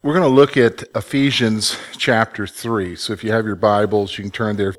We're 0.00 0.14
going 0.14 0.22
to 0.22 0.28
look 0.28 0.56
at 0.56 0.84
Ephesians 0.94 1.76
chapter 1.96 2.46
3. 2.46 2.94
So 2.94 3.12
if 3.12 3.24
you 3.24 3.32
have 3.32 3.46
your 3.46 3.56
Bibles, 3.56 4.16
you 4.16 4.22
can 4.22 4.30
turn 4.30 4.54
there. 4.54 4.76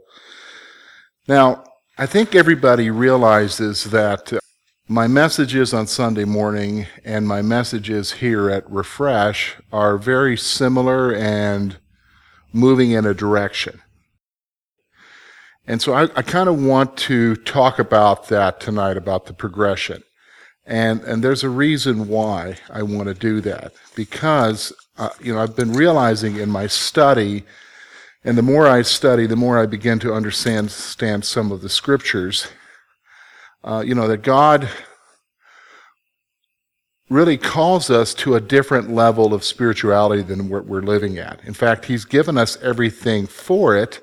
Now, 1.27 1.65
I 1.97 2.05
think 2.05 2.35
everybody 2.35 2.89
realizes 2.89 3.83
that 3.85 4.31
uh, 4.31 4.39
my 4.87 5.07
messages 5.07 5.73
on 5.73 5.87
Sunday 5.87 6.23
morning 6.23 6.87
and 7.03 7.27
my 7.27 7.41
messages 7.41 8.13
here 8.13 8.49
at 8.49 8.69
Refresh 8.71 9.57
are 9.73 9.97
very 9.97 10.37
similar 10.37 11.13
and 11.13 11.79
moving 12.53 12.91
in 12.91 13.05
a 13.05 13.13
direction. 13.13 13.81
And 15.67 15.81
so 15.81 15.93
I, 15.95 16.03
I 16.15 16.21
kind 16.21 16.47
of 16.47 16.63
want 16.63 16.95
to 16.95 17.35
talk 17.35 17.77
about 17.77 18.29
that 18.29 18.61
tonight, 18.61 18.95
about 18.95 19.25
the 19.25 19.33
progression. 19.33 20.01
And, 20.65 21.01
and 21.01 21.21
there's 21.21 21.43
a 21.43 21.49
reason 21.49 22.07
why 22.07 22.55
I 22.69 22.83
want 22.83 23.09
to 23.09 23.13
do 23.13 23.41
that. 23.41 23.73
Because, 23.95 24.71
uh, 24.99 25.09
you 25.21 25.33
know, 25.33 25.41
I've 25.41 25.55
been 25.55 25.71
realizing 25.71 26.35
in 26.35 26.49
my 26.49 26.67
study, 26.67 27.45
and 28.25 28.37
the 28.37 28.41
more 28.41 28.67
I 28.67 28.81
study, 28.81 29.25
the 29.25 29.37
more 29.37 29.57
I 29.57 29.65
begin 29.65 29.97
to 29.99 30.13
understand, 30.13 30.69
some 30.71 31.51
of 31.53 31.61
the 31.61 31.69
scriptures, 31.69 32.47
uh, 33.63 33.81
you 33.85 33.95
know, 33.95 34.09
that 34.09 34.23
God 34.23 34.69
really 37.09 37.37
calls 37.37 37.89
us 37.89 38.13
to 38.15 38.35
a 38.35 38.41
different 38.41 38.91
level 38.91 39.33
of 39.33 39.45
spirituality 39.45 40.21
than 40.21 40.49
what 40.49 40.65
we're 40.65 40.81
living 40.81 41.17
at. 41.17 41.39
In 41.45 41.53
fact, 41.53 41.85
He's 41.85 42.03
given 42.03 42.37
us 42.37 42.61
everything 42.61 43.25
for 43.25 43.77
it. 43.77 44.01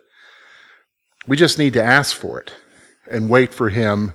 We 1.26 1.36
just 1.36 1.58
need 1.58 1.74
to 1.74 1.84
ask 1.84 2.16
for 2.16 2.40
it 2.40 2.54
and 3.10 3.28
wait 3.28 3.52
for 3.52 3.68
Him 3.68 4.14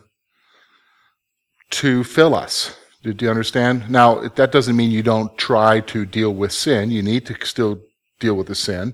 to 1.70 2.04
fill 2.04 2.34
us. 2.34 2.76
Do 3.04 3.16
you 3.20 3.30
understand? 3.30 3.90
Now, 3.90 4.28
that 4.28 4.52
doesn't 4.52 4.76
mean 4.76 4.91
you 4.91 5.02
don't 5.02 5.36
try 5.38 5.80
to 5.82 6.05
deal 6.05 6.34
with 6.34 6.52
sin. 6.52 6.91
You 6.91 7.02
need 7.02 7.26
to 7.26 7.46
still 7.46 7.82
deal 8.20 8.36
with 8.36 8.48
the 8.48 8.55
sin. 8.55 8.94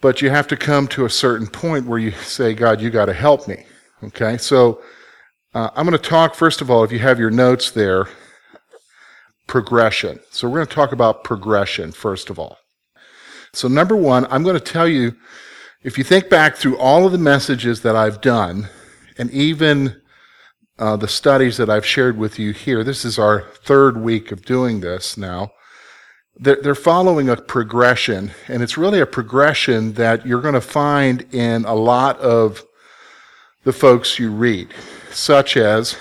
But 0.00 0.20
you 0.20 0.30
have 0.30 0.48
to 0.48 0.56
come 0.56 0.88
to 0.88 1.04
a 1.04 1.10
certain 1.10 1.46
point 1.46 1.86
where 1.86 1.98
you 1.98 2.10
say, 2.10 2.54
God, 2.54 2.80
you 2.80 2.90
got 2.90 3.06
to 3.06 3.12
help 3.12 3.46
me. 3.46 3.64
Okay? 4.02 4.36
So 4.36 4.82
uh, 5.54 5.70
I'm 5.76 5.86
going 5.86 5.98
to 5.98 6.08
talk, 6.08 6.34
first 6.34 6.60
of 6.60 6.70
all, 6.70 6.82
if 6.82 6.90
you 6.90 6.98
have 6.98 7.20
your 7.20 7.30
notes 7.30 7.70
there, 7.70 8.08
progression. 9.46 10.18
So 10.30 10.48
we're 10.48 10.58
going 10.58 10.66
to 10.66 10.74
talk 10.74 10.92
about 10.92 11.24
progression, 11.24 11.92
first 11.92 12.30
of 12.30 12.38
all. 12.38 12.58
So, 13.52 13.68
number 13.68 13.96
one, 13.96 14.26
I'm 14.28 14.42
going 14.42 14.58
to 14.58 14.60
tell 14.60 14.86
you 14.86 15.16
if 15.82 15.96
you 15.96 16.04
think 16.04 16.28
back 16.28 16.56
through 16.56 16.76
all 16.76 17.06
of 17.06 17.12
the 17.12 17.18
messages 17.18 17.80
that 17.82 17.96
I've 17.96 18.20
done, 18.20 18.68
and 19.16 19.30
even 19.30 20.02
uh, 20.78 20.96
the 20.96 21.08
studies 21.08 21.56
that 21.56 21.70
I've 21.70 21.86
shared 21.86 22.18
with 22.18 22.38
you 22.38 22.52
here, 22.52 22.84
this 22.84 23.04
is 23.04 23.18
our 23.18 23.42
third 23.62 23.96
week 23.96 24.30
of 24.30 24.44
doing 24.44 24.80
this 24.80 25.16
now. 25.16 25.52
They're, 26.38 26.60
they're 26.62 26.74
following 26.74 27.30
a 27.30 27.36
progression, 27.36 28.32
and 28.48 28.62
it's 28.62 28.76
really 28.76 29.00
a 29.00 29.06
progression 29.06 29.94
that 29.94 30.26
you're 30.26 30.42
going 30.42 30.54
to 30.54 30.60
find 30.60 31.22
in 31.34 31.64
a 31.64 31.74
lot 31.74 32.18
of 32.20 32.62
the 33.64 33.72
folks 33.72 34.18
you 34.18 34.30
read, 34.30 34.68
such 35.10 35.56
as 35.56 35.96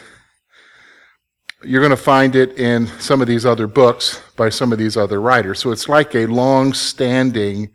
you're 1.64 1.82
going 1.82 1.90
to 1.90 1.98
find 1.98 2.36
it 2.36 2.60
in 2.60 2.88
some 3.00 3.22
of 3.22 3.28
these 3.28 3.46
other 3.46 3.66
books 3.66 4.22
by 4.36 4.50
some 4.50 4.74
of 4.74 4.78
these 4.78 4.98
other 4.98 5.22
writers. 5.22 5.60
So 5.60 5.72
it's 5.72 5.88
like 5.88 6.14
a 6.16 6.26
long 6.26 6.74
standing 6.74 7.72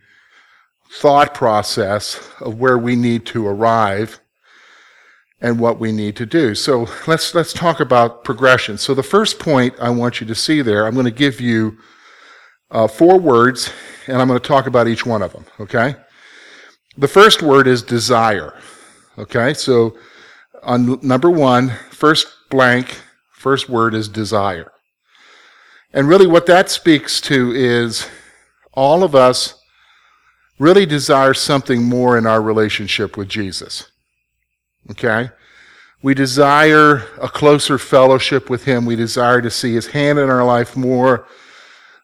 thought 0.93 1.35
process 1.35 2.21
of 2.41 2.59
where 2.59 2.77
we 2.77 2.95
need 2.95 3.25
to 3.27 3.47
arrive 3.47 4.21
and 5.41 5.59
what 5.59 5.81
we 5.81 5.91
need 5.91 6.17
to 6.17 6.27
do. 6.27 6.55
So 6.55 6.87
let's, 7.07 7.35
let's 7.35 7.53
talk 7.53 7.81
about 7.81 8.25
progression. 8.25 8.77
So 8.77 8.95
the 8.95 9.03
first 9.03 9.39
point 9.39 9.75
I 9.81 9.91
want 9.91 10.21
you 10.21 10.27
to 10.27 10.35
see 10.35 10.61
there, 10.63 10.87
I'm 10.87 10.95
going 10.95 11.05
to 11.07 11.11
give 11.11 11.41
you 11.41 11.79
uh, 12.71 12.87
four 12.87 13.19
words, 13.19 13.73
and 14.07 14.21
I'm 14.21 14.29
going 14.29 14.39
to 14.39 14.47
talk 14.47 14.67
about 14.67 14.87
each 14.87 15.07
one 15.07 15.23
of 15.23 15.33
them, 15.33 15.45
okay? 15.59 15.97
The 16.97 17.09
first 17.09 17.43
word 17.43 17.67
is 17.67 17.83
desire, 17.83 18.59
okay? 19.19 19.55
So 19.55 19.97
on 20.63 20.99
number 21.03 21.31
one, 21.31 21.71
first 21.91 22.27
blank, 22.51 23.01
first 23.33 23.69
word 23.69 23.95
is 23.95 24.09
desire. 24.09 24.71
And 25.93 26.09
really 26.09 26.27
what 26.27 26.47
that 26.47 26.71
speaks 26.71 27.21
to 27.23 27.53
is 27.53 28.09
all 28.75 29.03
of 29.03 29.15
us 29.15 29.61
really 30.59 30.87
desire 30.87 31.35
something 31.35 31.83
more 31.83 32.17
in 32.19 32.27
our 32.27 32.43
relationship 32.43 33.17
with 33.17 33.29
Jesus. 33.29 33.91
Okay? 34.91 35.31
We 36.03 36.15
desire 36.15 37.05
a 37.21 37.29
closer 37.29 37.79
fellowship 37.79 38.49
with 38.49 38.65
Him. 38.65 38.87
We 38.87 38.97
desire 38.97 39.43
to 39.43 39.51
see 39.51 39.75
His 39.75 39.89
hand 39.89 40.19
in 40.19 40.31
our 40.31 40.45
life 40.45 40.77
more. 40.77 41.27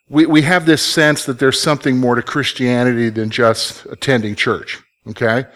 We, 0.09 0.27
we 0.27 0.43
have 0.43 0.67
this 0.67 0.83
sense 0.85 1.25
that 1.25 1.39
there's 1.39 1.61
something 1.61 1.97
more 1.97 2.15
to 2.15 2.23
Christianity 2.23 3.09
than 3.09 3.31
just 3.31 3.87
attending 3.87 4.35
church. 4.35 4.83
Okay? 5.09 5.47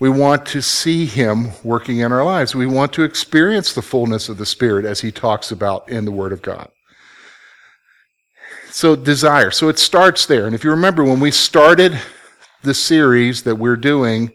We 0.00 0.08
want 0.08 0.46
to 0.46 0.62
see 0.62 1.04
Him 1.04 1.50
working 1.62 1.98
in 1.98 2.10
our 2.10 2.24
lives. 2.24 2.54
We 2.54 2.66
want 2.66 2.92
to 2.94 3.02
experience 3.02 3.74
the 3.74 3.82
fullness 3.82 4.28
of 4.28 4.38
the 4.38 4.46
Spirit 4.46 4.84
as 4.86 5.00
He 5.00 5.12
talks 5.12 5.52
about 5.52 5.88
in 5.88 6.06
the 6.06 6.12
Word 6.12 6.32
of 6.32 6.42
God. 6.42 6.70
So, 8.70 8.96
desire. 8.96 9.50
So, 9.50 9.68
it 9.68 9.78
starts 9.78 10.26
there. 10.26 10.46
And 10.46 10.54
if 10.54 10.64
you 10.64 10.70
remember, 10.70 11.04
when 11.04 11.20
we 11.20 11.30
started 11.30 12.00
the 12.62 12.74
series 12.74 13.42
that 13.42 13.56
we're 13.56 13.76
doing, 13.76 14.32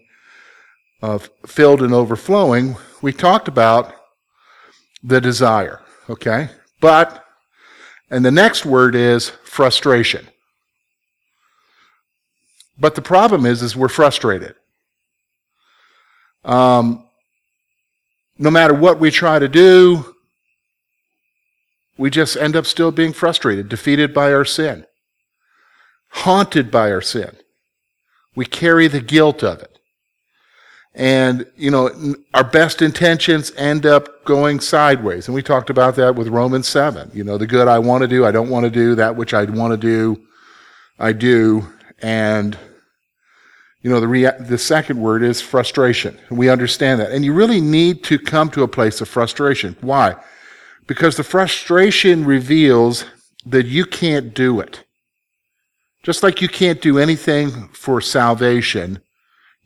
of 1.02 1.30
filled 1.46 1.82
and 1.82 1.94
overflowing, 1.94 2.76
we 3.02 3.14
talked 3.14 3.48
about 3.48 3.94
the 5.04 5.22
desire, 5.22 5.82
okay? 6.10 6.50
But, 6.82 7.26
and 8.10 8.26
the 8.26 8.32
next 8.32 8.66
word 8.66 8.96
is 8.96 9.30
frustration. 9.44 10.28
But 12.78 12.96
the 12.96 13.02
problem 13.02 13.46
is, 13.46 13.62
is 13.62 13.76
we're 13.76 13.90
frustrated. 13.90 14.56
Um, 16.46 17.06
no 18.38 18.50
matter 18.50 18.74
what 18.74 19.00
we 19.00 19.12
try 19.12 19.40
to 19.40 19.50
do, 19.50 20.16
we 21.98 22.10
just 22.10 22.38
end 22.38 22.56
up 22.56 22.66
still 22.66 22.92
being 22.92 23.12
frustrated, 23.12 23.68
defeated 23.68 24.14
by 24.14 24.32
our 24.32 24.46
sin, 24.46 24.86
haunted 26.10 26.72
by 26.72 26.90
our 26.92 27.02
sin. 27.02 27.36
We 28.36 28.46
carry 28.46 28.88
the 28.88 29.02
guilt 29.02 29.44
of 29.44 29.62
it. 29.62 29.79
And, 30.96 31.46
you 31.56 31.70
know, 31.70 32.16
our 32.34 32.44
best 32.44 32.82
intentions 32.82 33.52
end 33.56 33.86
up 33.86 34.26
going 34.26 34.60
sideways. 34.60 35.28
And 35.28 35.36
we 35.36 35.44
talked 35.44 35.70
about 35.70 35.96
that 35.96 36.16
with 36.16 36.28
Romans 36.28 36.68
7. 36.68 37.12
You 37.14 37.24
know, 37.24 37.38
the 37.38 37.48
good 37.48 37.68
I 37.68 37.80
want 37.80 38.02
to 38.02 38.08
do, 38.08 38.26
I 38.26 38.32
don't 38.32 38.50
want 38.50 38.66
to 38.66 38.70
do. 38.70 38.96
That 38.96 39.16
which 39.16 39.34
I 39.34 39.44
want 39.46 39.72
to 39.72 39.78
do, 39.78 40.22
I 40.98 41.14
do. 41.14 41.68
And, 42.02 42.58
you 43.82 43.90
know, 43.90 44.00
the, 44.00 44.08
rea- 44.08 44.38
the 44.40 44.58
second 44.58 45.00
word 45.00 45.24
is 45.24 45.42
frustration. 45.42 46.18
We 46.32 46.50
understand 46.50 47.00
that. 47.02 47.12
And 47.12 47.24
you 47.24 47.34
really 47.34 47.62
need 47.62 48.04
to 48.06 48.18
come 48.18 48.50
to 48.52 48.64
a 48.64 48.68
place 48.68 49.00
of 49.00 49.08
frustration. 49.08 49.78
Why? 49.82 50.16
Because 50.88 51.18
the 51.18 51.24
frustration 51.24 52.26
reveals 52.26 53.06
that 53.46 53.68
you 53.68 53.86
can't 53.86 54.34
do 54.34 54.60
it. 54.60 54.84
Just 56.04 56.24
like 56.24 56.42
you 56.42 56.48
can't 56.48 56.82
do 56.82 56.98
anything 56.98 57.68
for 57.70 58.02
salvation, 58.02 59.02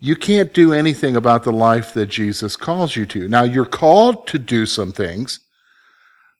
you 0.03 0.17
can't 0.17 0.53
do 0.53 0.73
anything 0.73 1.15
about 1.15 1.45
the 1.45 1.51
life 1.53 1.93
that 1.93 2.07
Jesus 2.07 2.57
calls 2.57 2.97
you 2.97 3.05
to. 3.05 3.29
Now, 3.29 3.43
you're 3.43 3.63
called 3.63 4.27
to 4.27 4.37
do 4.37 4.65
some 4.65 4.91
things, 4.91 5.39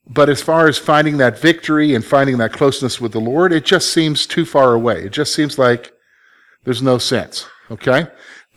but 0.06 0.28
as 0.28 0.41
far 0.41 0.68
as 0.68 0.78
finding 0.78 1.16
that 1.19 1.40
victory 1.40 1.96
and 1.96 2.03
finding 2.03 2.40
that 2.40 2.51
closeness 2.51 3.00
with 3.00 3.13
the 3.13 3.22
Lord, 3.22 3.53
it 3.53 3.63
just 3.63 3.94
seems 3.94 4.28
too 4.28 4.44
far 4.44 4.74
away. 4.74 5.06
It 5.06 5.13
just 5.13 5.34
seems 5.34 5.57
like 5.57 5.94
there's 6.66 6.81
no 6.81 6.97
sense. 6.97 7.47
Okay? 7.72 8.07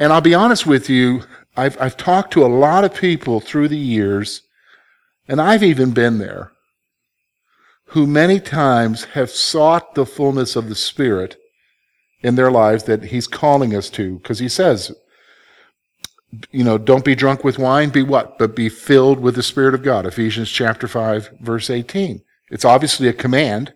And 0.00 0.12
I'll 0.12 0.20
be 0.20 0.34
honest 0.34 0.66
with 0.66 0.90
you, 0.90 1.22
I've, 1.56 1.80
I've 1.80 1.96
talked 1.96 2.32
to 2.32 2.44
a 2.44 2.48
lot 2.48 2.82
of 2.82 2.92
people 2.92 3.38
through 3.38 3.68
the 3.68 3.78
years, 3.78 4.42
and 5.28 5.40
I've 5.40 5.62
even 5.62 5.92
been 5.92 6.18
there, 6.18 6.50
who 7.90 8.08
many 8.08 8.40
times 8.40 9.04
have 9.14 9.30
sought 9.30 9.94
the 9.94 10.04
fullness 10.04 10.56
of 10.56 10.68
the 10.68 10.74
Spirit 10.74 11.36
in 12.26 12.34
their 12.34 12.50
lives 12.50 12.84
that 12.84 13.04
he's 13.04 13.28
calling 13.28 13.74
us 13.74 13.88
to. 13.90 14.18
Because 14.18 14.40
he 14.40 14.48
says 14.48 14.92
you 16.50 16.64
know 16.64 16.76
don't 16.76 17.04
be 17.04 17.14
drunk 17.14 17.44
with 17.44 17.58
wine 17.58 17.90
be 17.90 18.02
what? 18.02 18.38
But 18.38 18.56
be 18.56 18.68
filled 18.68 19.20
with 19.20 19.34
the 19.34 19.42
spirit 19.42 19.74
of 19.74 19.82
god. 19.82 20.06
Ephesians 20.06 20.50
chapter 20.50 20.88
5 20.88 21.38
verse 21.40 21.70
18 21.70 22.22
it's 22.50 22.64
obviously 22.64 23.08
a 23.08 23.12
command. 23.12 23.74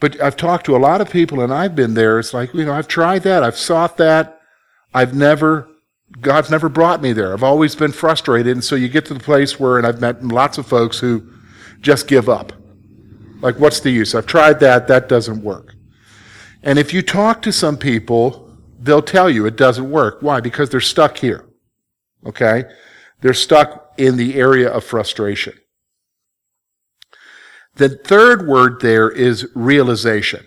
But 0.00 0.20
i've 0.20 0.36
talked 0.36 0.66
to 0.66 0.76
a 0.76 0.78
lot 0.78 1.00
of 1.00 1.10
people 1.10 1.40
and 1.40 1.52
i've 1.52 1.76
been 1.76 1.94
there. 1.94 2.18
It's 2.18 2.34
like 2.34 2.52
you 2.52 2.64
know 2.64 2.72
i've 2.72 2.88
tried 2.88 3.22
that. 3.22 3.42
I've 3.42 3.56
sought 3.56 3.96
that. 3.98 4.40
I've 4.92 5.14
never 5.14 5.68
god's 6.20 6.50
never 6.50 6.68
brought 6.68 7.00
me 7.00 7.12
there. 7.12 7.32
I've 7.32 7.44
always 7.44 7.74
been 7.76 7.92
frustrated. 7.92 8.52
And 8.52 8.64
so 8.64 8.74
you 8.74 8.88
get 8.88 9.06
to 9.06 9.14
the 9.14 9.20
place 9.20 9.58
where 9.60 9.78
and 9.78 9.86
i've 9.86 10.00
met 10.00 10.24
lots 10.24 10.58
of 10.58 10.66
folks 10.66 10.98
who 10.98 11.30
just 11.80 12.08
give 12.08 12.28
up. 12.28 12.52
Like 13.40 13.58
what's 13.58 13.80
the 13.80 13.90
use? 13.90 14.14
I've 14.14 14.26
tried 14.26 14.60
that. 14.60 14.88
That 14.88 15.08
doesn't 15.08 15.42
work 15.42 15.74
and 16.62 16.78
if 16.78 16.92
you 16.92 17.02
talk 17.02 17.42
to 17.42 17.52
some 17.52 17.76
people, 17.76 18.50
they'll 18.78 19.02
tell 19.02 19.30
you 19.30 19.46
it 19.46 19.56
doesn't 19.56 19.90
work. 19.90 20.18
Why? 20.20 20.40
Because 20.40 20.70
they're 20.70 20.80
stuck 20.80 21.18
here. 21.18 21.44
Okay? 22.26 22.64
They're 23.20 23.34
stuck 23.34 23.92
in 23.98 24.16
the 24.16 24.34
area 24.34 24.68
of 24.70 24.84
frustration. 24.84 25.54
The 27.76 27.88
third 27.88 28.46
word 28.46 28.80
there 28.80 29.10
is 29.10 29.48
realization. 29.54 30.46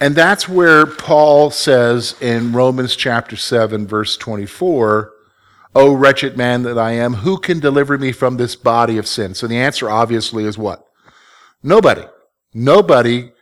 And 0.00 0.14
that's 0.14 0.48
where 0.48 0.86
Paul 0.86 1.50
says 1.50 2.14
in 2.20 2.52
Romans 2.52 2.96
chapter 2.96 3.36
7, 3.36 3.86
verse 3.86 4.16
24, 4.16 5.12
O 5.74 5.92
wretched 5.92 6.36
man 6.36 6.62
that 6.62 6.78
I 6.78 6.92
am, 6.92 7.14
who 7.14 7.38
can 7.38 7.60
deliver 7.60 7.96
me 7.96 8.12
from 8.12 8.36
this 8.36 8.56
body 8.56 8.98
of 8.98 9.06
sin? 9.06 9.34
So 9.34 9.46
the 9.46 9.58
answer 9.58 9.90
obviously 9.90 10.44
is 10.44 10.58
what? 10.58 10.84
Nobody. 11.62 12.04
Nobody, 12.52 13.32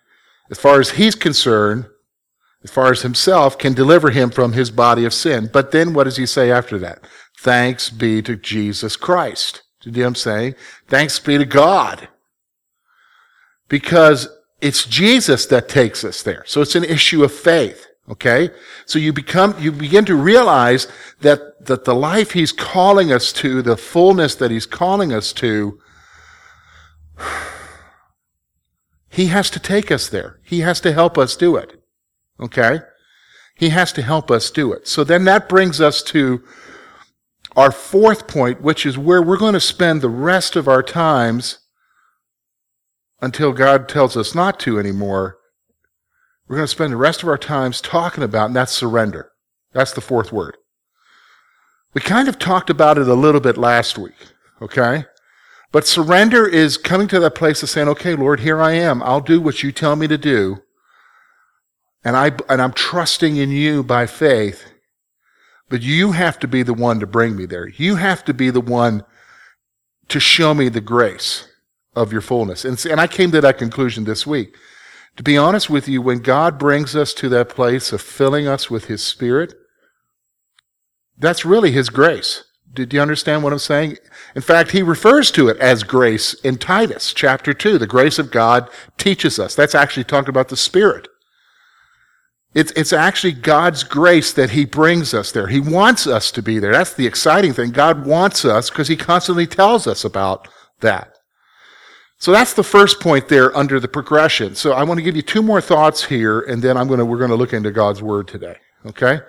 as 0.51 0.59
far 0.59 0.81
as 0.81 0.91
he's 0.91 1.15
concerned, 1.15 1.87
as 2.63 2.71
far 2.71 2.91
as 2.91 3.03
himself, 3.03 3.59
can 3.59 3.75
deliver 3.75 4.11
him 4.11 4.31
from 4.31 4.53
his 4.53 4.71
body 4.71 5.05
of 5.05 5.15
sin. 5.15 5.51
But 5.53 5.71
then 5.71 5.95
what 5.95 6.05
does 6.05 6.17
he 6.17 6.27
say 6.27 6.51
after 6.51 6.79
that? 6.79 7.05
Thanks 7.39 7.91
be 7.91 8.23
to 8.23 8.37
Jesus 8.37 8.97
Christ. 8.97 9.63
Do 9.81 9.91
you 9.91 9.97
know 9.97 10.03
what 10.03 10.09
I'm 10.09 10.15
saying? 10.15 10.55
Thanks 10.89 11.19
be 11.19 11.37
to 11.37 11.45
God. 11.45 12.09
Because 13.69 14.29
it's 14.61 14.87
Jesus 14.87 15.47
that 15.47 15.69
takes 15.69 16.05
us 16.05 16.23
there. 16.23 16.45
So 16.47 16.63
it's 16.63 16.75
an 16.75 16.85
issue 16.85 17.23
of 17.23 17.33
faith. 17.33 17.87
Okay? 18.09 18.51
So 18.87 18.99
you 18.99 19.13
become, 19.13 19.55
you 19.59 19.73
begin 19.73 20.05
to 20.07 20.15
realize 20.15 20.89
that, 21.21 21.67
that 21.67 21.85
the 21.85 21.95
life 21.95 22.33
he's 22.33 22.53
calling 22.53 23.13
us 23.13 23.33
to, 23.35 23.63
the 23.63 23.77
fullness 23.77 24.35
that 24.37 24.51
he's 24.51 24.67
calling 24.67 25.13
us 25.13 25.33
to, 25.35 25.79
he 29.15 29.27
has 29.27 29.49
to 29.51 29.61
take 29.61 29.93
us 29.93 30.09
there. 30.09 30.41
He 30.43 30.61
has 30.61 30.81
to 30.81 30.93
help 30.93 31.17
us 31.17 31.37
do 31.37 31.55
it. 31.55 31.81
Okay? 32.41 32.81
He 33.55 33.69
has 33.69 33.93
to 33.93 34.03
help 34.03 34.29
us 34.29 34.51
do 34.51 34.73
it. 34.73 34.89
So 34.89 35.05
then 35.05 35.25
that 35.25 35.49
brings 35.49 35.81
us 35.81 36.03
to 36.05 36.43
our 37.55 37.71
fourth 37.71 38.27
point, 38.27 38.61
which 38.61 38.85
is 38.85 38.99
where 38.99 39.23
we're 39.23 39.37
going 39.37 39.55
to 39.55 39.61
spend 39.61 40.01
the 40.01 40.09
rest 40.09 40.57
of 40.57 40.67
our 40.67 40.83
times 40.83 41.61
until 43.23 43.53
God 43.53 43.89
tells 43.89 44.17
us 44.17 44.35
not 44.35 44.59
to 44.61 44.81
anymore. 44.81 45.39
We're 46.49 46.57
going 46.57 46.67
to 46.67 46.73
spend 46.73 46.93
the 46.93 46.97
rest 46.97 47.23
of 47.23 47.29
our 47.29 47.39
times 47.39 47.81
talking 47.81 48.25
about, 48.25 48.47
and 48.47 48.57
that's 48.57 48.73
surrender. 48.73 49.31
That's 49.73 49.93
the 49.93 50.01
fourth 50.01 50.33
word. 50.33 50.57
We 51.95 52.01
kind 52.01 52.27
of 52.27 52.41
talked 52.41 52.69
about 52.69 52.99
it 52.99 53.07
a 53.07 53.15
little 53.15 53.41
bit 53.41 53.57
last 53.57 53.97
week, 53.97 54.27
okay? 54.61 55.05
But 55.75 55.89
surrender 55.89 56.47
is 56.47 56.77
coming 56.77 57.09
to 57.09 57.19
that 57.19 57.35
place 57.35 57.61
of 57.65 57.69
saying, 57.69 57.89
okay, 57.89 58.15
Lord, 58.15 58.39
here 58.39 58.63
I 58.63 58.75
am. 58.75 59.03
I'll 59.03 59.21
do 59.21 59.41
what 59.41 59.65
you 59.65 59.73
tell 59.73 59.97
me 59.97 60.07
to 60.07 60.17
do. 60.17 60.63
And 62.05 62.17
I, 62.17 62.31
and 62.49 62.63
I'm 62.63 62.73
trusting 62.73 63.37
in 63.37 63.51
you 63.51 63.83
by 63.83 64.07
faith. 64.07 64.67
But 65.69 65.83
you 65.83 66.13
have 66.13 66.39
to 66.39 66.47
be 66.47 66.63
the 66.63 66.75
one 66.75 67.01
to 67.01 67.09
bring 67.09 67.35
me 67.35 67.45
there. 67.45 67.67
You 67.67 67.97
have 67.97 68.25
to 68.27 68.33
be 68.33 68.51
the 68.51 68.61
one 68.61 69.03
to 70.07 70.21
show 70.21 70.55
me 70.55 70.69
the 70.69 70.81
grace 70.81 71.49
of 71.97 72.13
your 72.13 72.21
fullness. 72.21 72.65
And, 72.65 72.87
and 72.87 73.01
I 73.01 73.09
came 73.09 73.33
to 73.33 73.41
that 73.41 73.59
conclusion 73.59 74.05
this 74.05 74.25
week. 74.25 74.57
To 75.17 75.25
be 75.25 75.37
honest 75.37 75.69
with 75.69 75.89
you, 75.89 76.01
when 76.01 76.21
God 76.21 76.57
brings 76.57 76.95
us 76.95 77.13
to 77.15 77.29
that 77.31 77.49
place 77.49 77.93
of 77.93 78.01
filling 78.01 78.47
us 78.47 78.71
with 78.71 78.85
His 78.85 79.03
Spirit, 79.03 79.55
that's 81.19 81.45
really 81.45 81.73
His 81.73 81.91
grace. 81.91 82.45
Did 82.75 82.93
you 82.93 83.01
understand 83.01 83.43
what 83.43 83.53
I'm 83.53 83.59
saying? 83.59 83.99
In 84.35 84.43
fact, 84.43 84.73
he 84.73 84.83
refers 84.83 85.31
to 85.33 85.49
it 85.49 85.57
as 85.59 85.85
grace 85.85 86.35
in 86.35 86.59
Titus 86.59 87.15
chapter 87.15 87.55
2. 87.55 87.79
The 87.79 87.87
grace 87.87 88.19
of 88.19 88.31
God 88.31 88.69
teaches 88.99 89.39
us. 89.39 89.55
That's 89.55 89.75
actually 89.75 90.05
talking 90.05 90.31
about 90.31 90.49
the 90.49 90.57
Spirit. 90.57 91.09
It's, 92.55 92.73
it's 92.73 92.93
actually 92.93 93.33
God's 93.33 93.83
grace 93.83 94.33
that 94.33 94.51
He 94.51 94.65
brings 94.65 95.13
us 95.13 95.33
there. 95.33 95.49
He 95.49 95.61
wants 95.61 96.07
us 96.07 96.31
to 96.33 96.43
be 96.43 96.59
there. 96.59 96.73
That's 96.73 96.95
the 96.95 97.07
exciting 97.07 97.53
thing. 97.53 97.71
God 97.71 98.07
wants 98.07 98.45
us 98.45 98.71
because 98.71 98.89
He 98.89 98.97
constantly 98.97 99.47
tells 99.47 99.87
us 99.87 100.05
about 100.05 100.49
that. 100.81 101.15
So 102.19 102.31
that's 102.31 102.55
the 102.55 102.63
first 102.63 103.01
point 103.01 103.29
there 103.29 103.55
under 103.57 103.81
the 103.81 103.89
progression. 103.89 104.55
So 104.55 104.73
I 104.73 104.85
want 104.85 104.99
to 104.99 105.05
give 105.05 105.17
you 105.17 105.23
two 105.23 105.43
more 105.43 105.61
thoughts 105.61 106.05
here, 106.05 106.41
and 106.41 106.63
then 106.63 106.77
I'm 106.77 106.87
going 106.87 106.99
to, 106.99 107.05
we're 107.05 107.19
going 107.19 107.31
to 107.31 107.37
look 107.37 107.53
into 107.53 107.73
God's 107.73 108.03
Word 108.03 108.29
today. 108.29 108.57
Okay? 108.87 109.21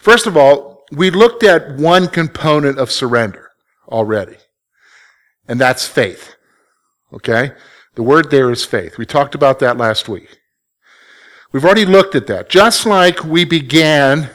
First 0.00 0.26
of 0.26 0.36
all, 0.36 0.73
we 0.96 1.10
looked 1.10 1.42
at 1.42 1.76
one 1.76 2.08
component 2.08 2.78
of 2.78 2.90
surrender 2.90 3.50
already, 3.88 4.36
and 5.48 5.60
that's 5.60 5.86
faith. 5.86 6.34
Okay? 7.12 7.52
The 7.94 8.02
word 8.02 8.30
there 8.30 8.50
is 8.50 8.64
faith. 8.64 8.98
We 8.98 9.06
talked 9.06 9.34
about 9.34 9.58
that 9.60 9.76
last 9.76 10.08
week. 10.08 10.40
We've 11.52 11.64
already 11.64 11.84
looked 11.84 12.16
at 12.16 12.26
that. 12.26 12.48
Just 12.48 12.84
like 12.84 13.22
we 13.24 13.44
began 13.44 14.30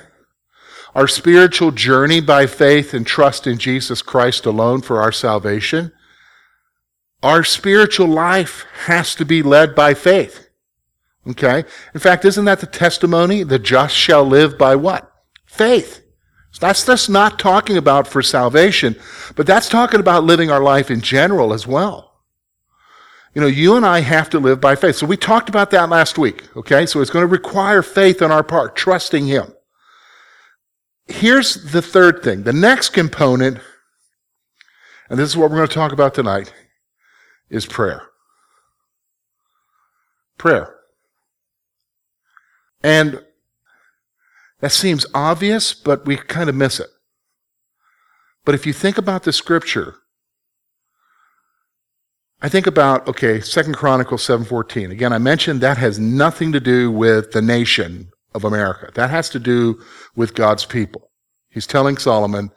our 0.95 1.07
spiritual 1.07 1.71
journey 1.71 2.21
by 2.21 2.45
faith 2.47 2.93
and 2.93 3.05
trust 3.05 3.45
in 3.45 3.57
Jesus 3.57 4.01
Christ 4.01 4.45
alone 4.45 4.81
for 4.81 5.01
our 5.01 5.11
salvation, 5.11 5.91
our 7.21 7.43
spiritual 7.43 8.07
life 8.07 8.65
has 8.85 9.13
to 9.15 9.25
be 9.25 9.43
led 9.43 9.75
by 9.75 9.93
faith. 9.93 10.49
Okay? 11.27 11.65
In 11.93 11.99
fact, 11.99 12.23
isn't 12.23 12.45
that 12.45 12.61
the 12.61 12.65
testimony? 12.65 13.43
The 13.43 13.59
just 13.59 13.95
shall 13.95 14.23
live 14.23 14.57
by 14.57 14.77
what? 14.77 15.11
Faith. 15.45 16.01
That's 16.57 16.85
just 16.85 17.09
not 17.09 17.39
talking 17.39 17.77
about 17.77 18.07
for 18.07 18.21
salvation, 18.21 18.95
but 19.35 19.45
that's 19.45 19.69
talking 19.69 19.99
about 19.99 20.25
living 20.25 20.51
our 20.51 20.61
life 20.61 20.91
in 20.91 21.01
general 21.01 21.53
as 21.53 21.65
well. 21.65 22.09
You 23.33 23.41
know, 23.41 23.47
you 23.47 23.75
and 23.75 23.85
I 23.85 24.01
have 24.01 24.29
to 24.31 24.39
live 24.39 24.59
by 24.59 24.75
faith. 24.75 24.95
So 24.95 25.05
we 25.05 25.15
talked 25.15 25.49
about 25.49 25.71
that 25.71 25.89
last 25.89 26.17
week, 26.17 26.43
okay? 26.57 26.85
So 26.85 26.99
it's 26.99 27.11
going 27.11 27.23
to 27.23 27.31
require 27.31 27.81
faith 27.81 28.21
on 28.21 28.31
our 28.31 28.43
part, 28.43 28.75
trusting 28.75 29.27
Him. 29.27 29.53
Here's 31.05 31.71
the 31.71 31.81
third 31.81 32.23
thing. 32.23 32.43
The 32.43 32.53
next 32.53 32.89
component, 32.89 33.59
and 35.09 35.19
this 35.19 35.29
is 35.29 35.37
what 35.37 35.49
we're 35.49 35.57
going 35.57 35.69
to 35.69 35.73
talk 35.73 35.91
about 35.91 36.13
tonight, 36.13 36.53
is 37.49 37.65
prayer. 37.65 38.03
Prayer. 40.37 40.75
And 42.83 43.23
that 44.61 44.71
seems 44.71 45.05
obvious, 45.13 45.73
but 45.73 46.05
we 46.05 46.17
kind 46.17 46.49
of 46.49 46.55
miss 46.55 46.79
it. 46.79 46.89
But 48.45 48.55
if 48.55 48.65
you 48.65 48.73
think 48.73 48.97
about 48.97 49.23
the 49.23 49.33
scripture, 49.33 49.95
I 52.41 52.49
think 52.49 52.67
about, 52.67 53.07
okay, 53.07 53.41
Second 53.41 53.75
Chronicles 53.75 54.25
7.14. 54.25 54.91
Again, 54.91 55.11
I 55.11 55.17
mentioned 55.17 55.61
that 55.61 55.77
has 55.77 55.99
nothing 55.99 56.51
to 56.53 56.59
do 56.59 56.89
with 56.89 57.31
the 57.31 57.41
nation 57.41 58.11
of 58.33 58.45
America. 58.45 58.91
That 58.95 59.09
has 59.09 59.29
to 59.31 59.39
do 59.39 59.81
with 60.15 60.35
God's 60.35 60.65
people. 60.65 61.11
He's 61.49 61.67
telling 61.67 61.97
Solomon, 61.97 62.51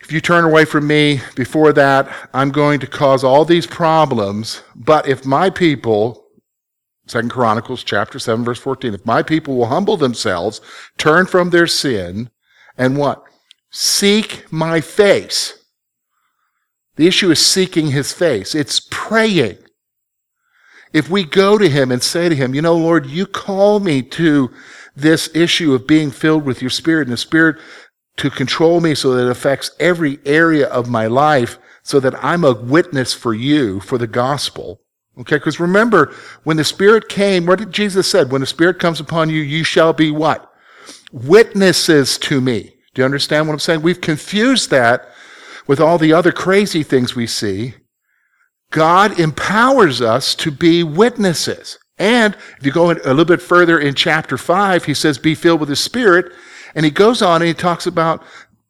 if 0.00 0.12
you 0.12 0.20
turn 0.20 0.44
away 0.44 0.64
from 0.64 0.86
me 0.86 1.20
before 1.34 1.72
that, 1.72 2.08
I'm 2.32 2.50
going 2.50 2.80
to 2.80 2.86
cause 2.86 3.24
all 3.24 3.44
these 3.44 3.66
problems. 3.66 4.62
But 4.74 5.08
if 5.08 5.24
my 5.24 5.50
people, 5.50 6.24
Second 7.08 7.30
Chronicles 7.30 7.82
chapter 7.82 8.18
7 8.18 8.44
verse 8.44 8.58
14, 8.58 8.94
if 8.94 9.06
my 9.06 9.22
people 9.22 9.56
will 9.56 9.66
humble 9.66 9.96
themselves, 9.96 10.60
turn 10.96 11.26
from 11.26 11.50
their 11.50 11.66
sin, 11.66 12.30
and 12.76 12.96
what? 12.96 13.22
Seek 13.70 14.50
my 14.52 14.80
face 14.80 15.58
the 16.98 17.06
issue 17.06 17.30
is 17.30 17.44
seeking 17.44 17.92
his 17.92 18.12
face. 18.12 18.56
It's 18.56 18.80
praying. 18.90 19.58
If 20.92 21.08
we 21.08 21.22
go 21.22 21.56
to 21.56 21.68
him 21.68 21.92
and 21.92 22.02
say 22.02 22.28
to 22.28 22.34
him, 22.34 22.54
you 22.56 22.60
know, 22.60 22.76
Lord, 22.76 23.06
you 23.06 23.24
call 23.24 23.78
me 23.78 24.02
to 24.02 24.50
this 24.96 25.30
issue 25.32 25.74
of 25.74 25.86
being 25.86 26.10
filled 26.10 26.44
with 26.44 26.60
your 26.60 26.72
spirit 26.72 27.06
and 27.06 27.12
the 27.12 27.16
spirit 27.16 27.56
to 28.16 28.30
control 28.30 28.80
me 28.80 28.96
so 28.96 29.14
that 29.14 29.26
it 29.26 29.30
affects 29.30 29.70
every 29.78 30.18
area 30.26 30.66
of 30.66 30.90
my 30.90 31.06
life 31.06 31.58
so 31.84 32.00
that 32.00 32.22
I'm 32.22 32.42
a 32.42 32.52
witness 32.52 33.14
for 33.14 33.32
you, 33.32 33.78
for 33.78 33.96
the 33.96 34.08
gospel. 34.08 34.80
Okay, 35.18 35.36
because 35.36 35.58
remember, 35.58 36.14
when 36.44 36.56
the 36.56 36.64
Spirit 36.64 37.08
came, 37.08 37.44
what 37.44 37.58
did 37.58 37.72
Jesus 37.72 38.08
said? 38.08 38.30
When 38.30 38.40
the 38.40 38.46
Spirit 38.46 38.78
comes 38.78 39.00
upon 39.00 39.30
you, 39.30 39.40
you 39.40 39.64
shall 39.64 39.92
be 39.92 40.10
what? 40.12 40.48
Witnesses 41.12 42.18
to 42.18 42.40
me. 42.40 42.74
Do 42.94 43.02
you 43.02 43.04
understand 43.04 43.46
what 43.46 43.54
I'm 43.54 43.58
saying? 43.58 43.82
We've 43.82 44.00
confused 44.00 44.70
that 44.70 45.08
with 45.66 45.80
all 45.80 45.98
the 45.98 46.12
other 46.12 46.30
crazy 46.30 46.82
things 46.82 47.16
we 47.16 47.26
see, 47.26 47.74
God 48.70 49.18
empowers 49.18 50.00
us 50.00 50.34
to 50.36 50.50
be 50.50 50.82
witnesses. 50.82 51.78
And 51.98 52.36
if 52.58 52.64
you 52.64 52.70
go 52.70 52.90
a 52.90 52.94
little 52.94 53.24
bit 53.24 53.42
further 53.42 53.78
in 53.78 53.94
chapter 53.94 54.38
5, 54.38 54.84
he 54.84 54.94
says, 54.94 55.18
Be 55.18 55.34
filled 55.34 55.60
with 55.60 55.68
the 55.68 55.76
Spirit. 55.76 56.32
And 56.74 56.84
he 56.84 56.90
goes 56.90 57.22
on 57.22 57.42
and 57.42 57.48
he 57.48 57.54
talks 57.54 57.86
about 57.86 58.22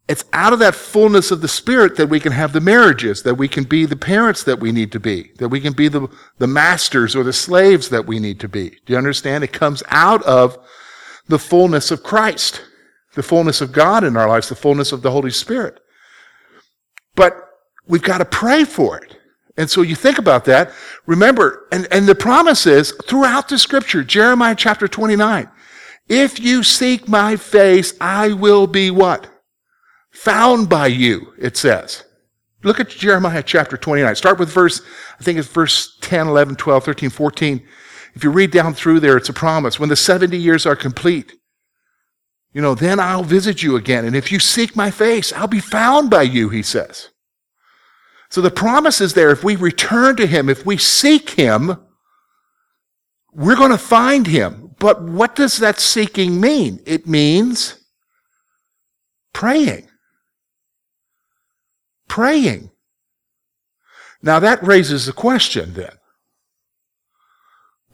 it's 0.08 0.24
out 0.32 0.54
of 0.54 0.58
that 0.60 0.74
fullness 0.74 1.30
of 1.30 1.42
the 1.42 1.48
Spirit 1.48 1.96
that 1.96 2.08
we 2.08 2.18
can 2.18 2.32
have 2.32 2.54
the 2.54 2.60
marriages, 2.60 3.22
that 3.24 3.34
we 3.34 3.46
can 3.46 3.64
be 3.64 3.84
the 3.84 3.96
parents 3.96 4.42
that 4.44 4.58
we 4.58 4.72
need 4.72 4.90
to 4.92 5.00
be, 5.00 5.32
that 5.36 5.50
we 5.50 5.60
can 5.60 5.74
be 5.74 5.88
the, 5.88 6.08
the 6.38 6.46
masters 6.46 7.14
or 7.14 7.22
the 7.22 7.32
slaves 7.32 7.90
that 7.90 8.06
we 8.06 8.18
need 8.18 8.40
to 8.40 8.48
be. 8.48 8.70
Do 8.70 8.94
you 8.94 8.96
understand? 8.96 9.44
It 9.44 9.52
comes 9.52 9.82
out 9.88 10.22
of 10.22 10.58
the 11.26 11.38
fullness 11.38 11.90
of 11.90 12.02
Christ, 12.02 12.62
the 13.14 13.22
fullness 13.22 13.60
of 13.60 13.70
God 13.70 14.02
in 14.02 14.16
our 14.16 14.28
lives, 14.28 14.48
the 14.48 14.54
fullness 14.54 14.92
of 14.92 15.02
the 15.02 15.10
Holy 15.10 15.30
Spirit. 15.30 15.78
But 17.14 17.34
we've 17.86 18.02
got 18.02 18.18
to 18.18 18.24
pray 18.24 18.64
for 18.64 18.96
it. 18.98 19.18
And 19.58 19.68
so 19.68 19.82
you 19.82 19.94
think 19.94 20.18
about 20.18 20.46
that. 20.46 20.72
Remember, 21.04 21.66
and, 21.70 21.86
and 21.90 22.06
the 22.06 22.14
promise 22.14 22.66
is 22.66 22.92
throughout 23.06 23.48
the 23.48 23.58
scripture, 23.58 24.02
Jeremiah 24.02 24.54
chapter 24.54 24.88
29, 24.88 25.50
if 26.08 26.40
you 26.40 26.62
seek 26.62 27.08
my 27.08 27.36
face, 27.36 27.92
I 28.00 28.32
will 28.32 28.66
be 28.66 28.90
what? 28.90 29.28
Found 30.22 30.68
by 30.68 30.88
you, 30.88 31.32
it 31.38 31.56
says. 31.56 32.04
Look 32.64 32.80
at 32.80 32.88
Jeremiah 32.88 33.42
chapter 33.42 33.76
29. 33.76 34.16
Start 34.16 34.38
with 34.38 34.50
verse, 34.50 34.82
I 35.20 35.22
think 35.22 35.38
it's 35.38 35.46
verse 35.46 35.96
10, 36.00 36.26
11, 36.26 36.56
12, 36.56 36.84
13, 36.84 37.10
14. 37.10 37.66
If 38.14 38.24
you 38.24 38.30
read 38.30 38.50
down 38.50 38.74
through 38.74 38.98
there, 38.98 39.16
it's 39.16 39.28
a 39.28 39.32
promise. 39.32 39.78
When 39.78 39.88
the 39.88 39.96
70 39.96 40.36
years 40.36 40.66
are 40.66 40.74
complete, 40.74 41.34
you 42.52 42.60
know, 42.60 42.74
then 42.74 42.98
I'll 42.98 43.22
visit 43.22 43.62
you 43.62 43.76
again. 43.76 44.04
And 44.04 44.16
if 44.16 44.32
you 44.32 44.40
seek 44.40 44.74
my 44.74 44.90
face, 44.90 45.32
I'll 45.32 45.46
be 45.46 45.60
found 45.60 46.10
by 46.10 46.22
you, 46.22 46.48
he 46.48 46.62
says. 46.62 47.10
So 48.28 48.40
the 48.40 48.50
promise 48.50 49.00
is 49.00 49.14
there. 49.14 49.30
If 49.30 49.44
we 49.44 49.54
return 49.54 50.16
to 50.16 50.26
him, 50.26 50.48
if 50.48 50.66
we 50.66 50.78
seek 50.78 51.30
him, 51.30 51.76
we're 53.32 53.56
going 53.56 53.70
to 53.70 53.78
find 53.78 54.26
him. 54.26 54.74
But 54.80 55.00
what 55.00 55.36
does 55.36 55.58
that 55.58 55.78
seeking 55.78 56.40
mean? 56.40 56.80
It 56.86 57.06
means 57.06 57.84
praying. 59.32 59.88
Praying. 62.08 62.70
Now 64.22 64.40
that 64.40 64.62
raises 64.66 65.06
the 65.06 65.12
question 65.12 65.74
then. 65.74 65.92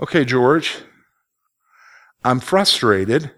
Okay, 0.01 0.25
George, 0.25 0.77
I'm 2.25 2.41
frustrated. 2.41 3.31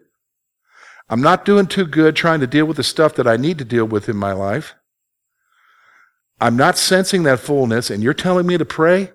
I'm 1.09 1.21
not 1.21 1.45
doing 1.45 1.67
too 1.67 1.87
good 1.87 2.17
trying 2.17 2.41
to 2.41 2.47
deal 2.47 2.65
with 2.65 2.77
the 2.77 2.83
stuff 2.83 3.15
that 3.15 3.27
I 3.27 3.37
need 3.37 3.59
to 3.59 3.65
deal 3.65 3.85
with 3.85 4.09
in 4.09 4.17
my 4.17 4.33
life. 4.33 4.75
I'm 6.41 6.57
not 6.57 6.77
sensing 6.77 7.23
that 7.23 7.41
fullness, 7.41 7.91
and 7.91 8.03
you're 8.03 8.15
telling 8.15 8.47
me 8.47 8.59
to 8.59 8.65
pray? 8.65 9.13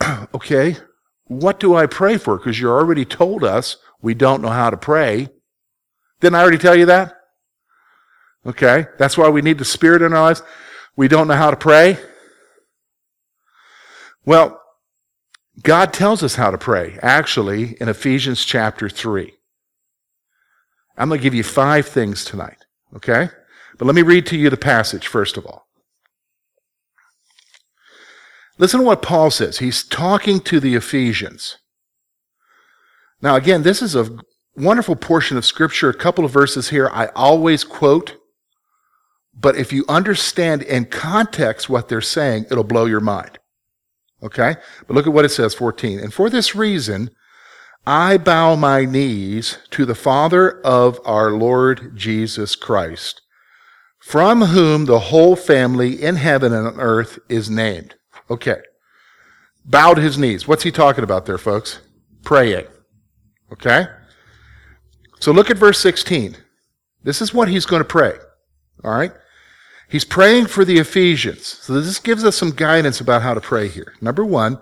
okay, 0.34 0.76
what 1.24 1.58
do 1.58 1.74
I 1.74 1.86
pray 1.86 2.18
for? 2.18 2.36
Because 2.36 2.60
you 2.60 2.70
already 2.70 3.04
told 3.04 3.42
us 3.42 3.76
we 4.00 4.14
don't 4.14 4.42
know 4.42 4.50
how 4.50 4.70
to 4.70 4.76
pray. 4.76 5.28
Didn't 6.20 6.36
I 6.36 6.42
already 6.42 6.58
tell 6.58 6.76
you 6.76 6.86
that? 6.86 7.14
Okay, 8.46 8.86
that's 8.96 9.18
why 9.18 9.28
we 9.28 9.42
need 9.42 9.58
the 9.58 9.64
Spirit 9.64 10.02
in 10.02 10.12
our 10.12 10.22
lives. 10.22 10.42
We 10.94 11.08
don't 11.08 11.26
know 11.28 11.34
how 11.34 11.50
to 11.50 11.56
pray. 11.56 11.98
Well, 14.24 14.60
God 15.62 15.92
tells 15.92 16.22
us 16.22 16.36
how 16.36 16.50
to 16.50 16.58
pray, 16.58 16.98
actually, 17.02 17.76
in 17.80 17.88
Ephesians 17.88 18.44
chapter 18.44 18.88
3. 18.88 19.32
I'm 20.96 21.08
going 21.08 21.18
to 21.18 21.22
give 21.22 21.34
you 21.34 21.42
five 21.42 21.86
things 21.86 22.24
tonight, 22.24 22.64
okay? 22.94 23.30
But 23.78 23.84
let 23.86 23.94
me 23.94 24.02
read 24.02 24.26
to 24.26 24.36
you 24.36 24.48
the 24.48 24.56
passage 24.56 25.06
first 25.06 25.36
of 25.36 25.44
all. 25.44 25.66
Listen 28.58 28.80
to 28.80 28.86
what 28.86 29.02
Paul 29.02 29.30
says. 29.30 29.58
He's 29.58 29.84
talking 29.84 30.40
to 30.40 30.60
the 30.60 30.74
Ephesians. 30.74 31.58
Now, 33.20 33.36
again, 33.36 33.62
this 33.62 33.82
is 33.82 33.94
a 33.94 34.18
wonderful 34.56 34.96
portion 34.96 35.36
of 35.36 35.44
Scripture, 35.44 35.90
a 35.90 35.94
couple 35.94 36.24
of 36.24 36.30
verses 36.30 36.70
here 36.70 36.88
I 36.92 37.08
always 37.14 37.64
quote, 37.64 38.16
but 39.38 39.56
if 39.56 39.72
you 39.72 39.84
understand 39.88 40.62
in 40.62 40.86
context 40.86 41.68
what 41.68 41.88
they're 41.88 42.00
saying, 42.00 42.46
it'll 42.50 42.64
blow 42.64 42.86
your 42.86 43.00
mind. 43.00 43.38
Okay? 44.22 44.56
But 44.86 44.94
look 44.94 45.06
at 45.06 45.12
what 45.12 45.24
it 45.24 45.30
says, 45.30 45.54
14. 45.54 45.98
And 45.98 46.12
for 46.12 46.30
this 46.30 46.54
reason, 46.54 47.10
I 47.86 48.16
bow 48.16 48.56
my 48.56 48.84
knees 48.84 49.58
to 49.70 49.84
the 49.84 49.94
Father 49.94 50.60
of 50.62 50.98
our 51.04 51.30
Lord 51.30 51.92
Jesus 51.94 52.56
Christ, 52.56 53.20
from 54.00 54.42
whom 54.42 54.86
the 54.86 54.98
whole 54.98 55.36
family 55.36 56.02
in 56.02 56.16
heaven 56.16 56.52
and 56.52 56.66
on 56.66 56.80
earth 56.80 57.18
is 57.28 57.50
named. 57.50 57.94
Okay. 58.30 58.60
Bowed 59.64 59.98
his 59.98 60.16
knees. 60.16 60.48
What's 60.48 60.62
he 60.62 60.72
talking 60.72 61.04
about 61.04 61.26
there, 61.26 61.38
folks? 61.38 61.80
Praying. 62.24 62.66
Okay? 63.52 63.86
So 65.20 65.30
look 65.30 65.50
at 65.50 65.58
verse 65.58 65.78
16. 65.78 66.36
This 67.02 67.20
is 67.20 67.34
what 67.34 67.48
he's 67.48 67.66
going 67.66 67.80
to 67.80 67.84
pray. 67.84 68.14
All 68.82 68.92
right? 68.92 69.12
He's 69.88 70.04
praying 70.04 70.46
for 70.46 70.64
the 70.64 70.78
Ephesians. 70.78 71.46
So 71.46 71.80
this 71.80 71.98
gives 71.98 72.24
us 72.24 72.36
some 72.36 72.50
guidance 72.50 73.00
about 73.00 73.22
how 73.22 73.34
to 73.34 73.40
pray 73.40 73.68
here. 73.68 73.94
Number 74.00 74.24
one, 74.24 74.58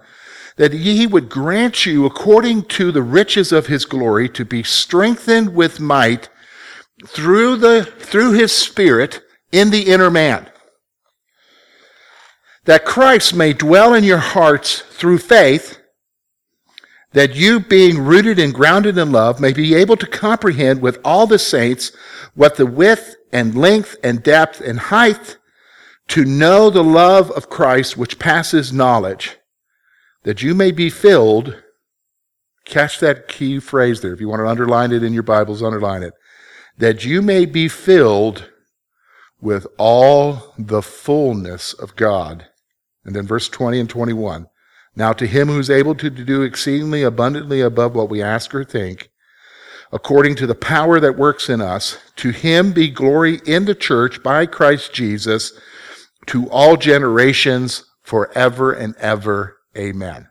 that 0.57 0.73
he 0.73 1.07
would 1.07 1.29
grant 1.29 1.87
you, 1.87 2.05
according 2.07 2.63
to 2.63 2.93
the 2.93 3.03
riches 3.03 3.51
of 3.51 3.67
his 3.67 3.85
glory, 3.85 4.29
to 4.29 4.45
be 4.45 4.63
strengthened 4.63 5.55
with 5.55 5.81
might 5.81 6.29
through 7.07 7.57
the, 7.57 7.85
through 7.85 8.33
his 8.33 8.53
spirit 8.53 9.23
in 9.51 9.71
the 9.71 9.83
inner 9.83 10.11
man. 10.11 10.49
That 12.65 12.85
Christ 12.85 13.35
may 13.35 13.53
dwell 13.53 13.95
in 13.95 14.05
your 14.05 14.19
hearts 14.19 14.81
through 14.81 15.19
faith, 15.19 15.79
that 17.13 17.35
you, 17.35 17.61
being 17.61 17.99
rooted 17.99 18.39
and 18.39 18.55
grounded 18.55 18.97
in 18.97 19.13
love, 19.13 19.41
may 19.41 19.53
be 19.53 19.75
able 19.75 19.97
to 19.97 20.07
comprehend 20.07 20.81
with 20.81 20.99
all 21.05 21.27
the 21.27 21.39
saints 21.39 21.93
what 22.35 22.57
the 22.57 22.67
width 22.67 23.17
and 23.33 23.57
length 23.57 23.97
and 24.03 24.23
depth 24.23 24.61
and 24.61 24.79
height, 24.79 25.39
to 26.09 26.25
know 26.25 26.69
the 26.69 26.85
love 26.85 27.31
of 27.31 27.49
Christ 27.49 27.97
which 27.97 28.19
passes 28.19 28.73
knowledge, 28.73 29.39
that 30.25 30.43
you 30.43 30.55
may 30.55 30.71
be 30.71 30.91
filled. 30.91 31.63
Catch 32.65 33.01
that 33.01 33.29
key 33.29 33.59
phrase 33.59 34.01
there. 34.01 34.13
If 34.13 34.21
you 34.21 34.29
want 34.29 34.41
to 34.41 34.49
underline 34.49 34.93
it 34.93 35.03
in 35.03 35.13
your 35.13 35.23
Bibles, 35.23 35.63
underline 35.63 36.03
it. 36.03 36.15
That 36.77 37.05
you 37.05 37.23
may 37.23 37.47
be 37.47 37.69
filled 37.69 38.51
with 39.41 39.67
all 39.79 40.55
the 40.59 40.83
fullness 40.83 41.73
of 41.75 41.97
God. 41.97 42.47
And 43.05 43.15
then 43.15 43.27
verse 43.27 43.49
20 43.49 43.81
and 43.81 43.91
21. 43.91 44.47
Now 44.97 45.13
to 45.13 45.27
him 45.27 45.49
who's 45.49 45.71
able 45.71 45.95
to 45.97 46.09
do 46.09 46.43
exceedingly 46.43 47.03
abundantly 47.03 47.61
above 47.61 47.95
what 47.95 48.09
we 48.09 48.23
ask 48.23 48.55
or 48.55 48.65
think, 48.65 49.11
according 49.95 50.35
to 50.35 50.47
the 50.47 50.57
power 50.57 50.99
that 50.99 51.17
works 51.17 51.49
in 51.49 51.61
us, 51.61 51.99
to 52.17 52.31
him 52.31 52.73
be 52.73 52.91
glory 52.91 53.41
in 53.47 53.65
the 53.65 53.77
church 53.77 54.23
by 54.25 54.45
Christ 54.45 54.93
Jesus 54.93 55.53
to 56.27 56.51
all 56.51 56.77
generations 56.77 57.85
forever 58.03 58.73
and 58.73 58.97
ever. 58.97 59.57
Amen. 59.79 60.27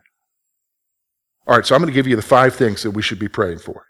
All 1.46 1.56
right, 1.56 1.64
so 1.64 1.74
I'm 1.74 1.80
going 1.80 1.90
to 1.90 1.94
give 1.94 2.06
you 2.06 2.14
the 2.14 2.22
five 2.22 2.54
things 2.54 2.82
that 2.82 2.90
we 2.90 3.00
should 3.00 3.18
be 3.18 3.28
praying 3.28 3.58
for. 3.58 3.86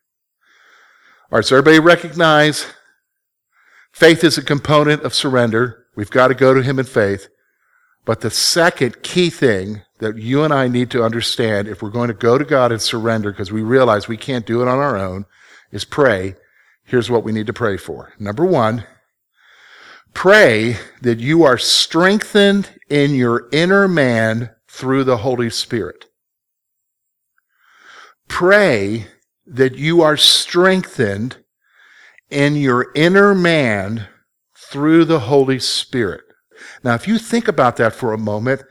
All 1.33 1.39
right, 1.39 1.45
so 1.45 1.57
everybody 1.57 1.81
recognize 1.81 2.67
faith 3.93 4.23
is 4.23 4.39
a 4.39 4.43
component 4.43 5.03
of 5.03 5.13
surrender. 5.13 5.87
We've 5.97 6.11
got 6.11 6.29
to 6.29 6.35
go 6.35 6.55
to 6.55 6.63
him 6.63 6.79
in 6.79 6.85
faith. 6.85 7.29
But 8.05 8.21
the 8.21 8.31
second 8.31 9.03
key 9.03 9.29
thing 9.29 9.83
that 9.99 10.19
you 10.19 10.45
and 10.45 10.55
I 10.55 10.69
need 10.69 10.91
to 10.91 11.03
understand 11.03 11.67
if 11.67 11.83
we're 11.83 11.91
going 11.91 12.09
to 12.09 12.15
go 12.15 12.39
to 12.39 12.45
God 12.45 12.71
and 12.71 12.81
surrender, 12.81 13.33
because 13.33 13.51
we 13.51 13.63
realize 13.63 14.07
we 14.07 14.17
can't 14.17 14.47
do 14.47 14.63
it 14.63 14.69
on 14.69 14.79
our 14.79 14.97
own, 14.97 15.27
is 15.75 15.85
pray. 15.85 16.37
Here's 16.85 17.11
what 17.11 17.25
we 17.25 17.33
need 17.33 17.49
to 17.49 17.53
pray 17.53 17.77
for. 17.77 18.15
Number 18.19 18.45
one, 18.45 18.85
pray 20.15 20.77
that 21.03 21.19
you 21.19 21.43
are 21.43 21.59
strengthened 21.59 22.71
in 22.89 23.15
your 23.15 23.49
inner 23.53 23.89
man 23.89 24.51
through 24.69 25.05
the 25.05 25.19
Holy 25.19 25.51
Spirit. 25.51 26.07
Pray 28.29 29.09
that 29.45 29.75
you 29.75 30.01
are 30.01 30.17
strengthened 30.17 31.39
in 32.31 32.57
your 32.57 32.93
inner 32.95 33.35
man 33.35 34.07
through 34.57 35.05
the 35.05 35.21
Holy 35.21 35.59
Spirit. 35.59 36.23
Now, 36.83 36.95
if 36.95 37.09
you 37.09 37.19
think 37.19 37.49
about 37.49 37.77
that 37.77 37.95
for 37.95 38.13
a 38.13 38.19
moment, 38.19 38.63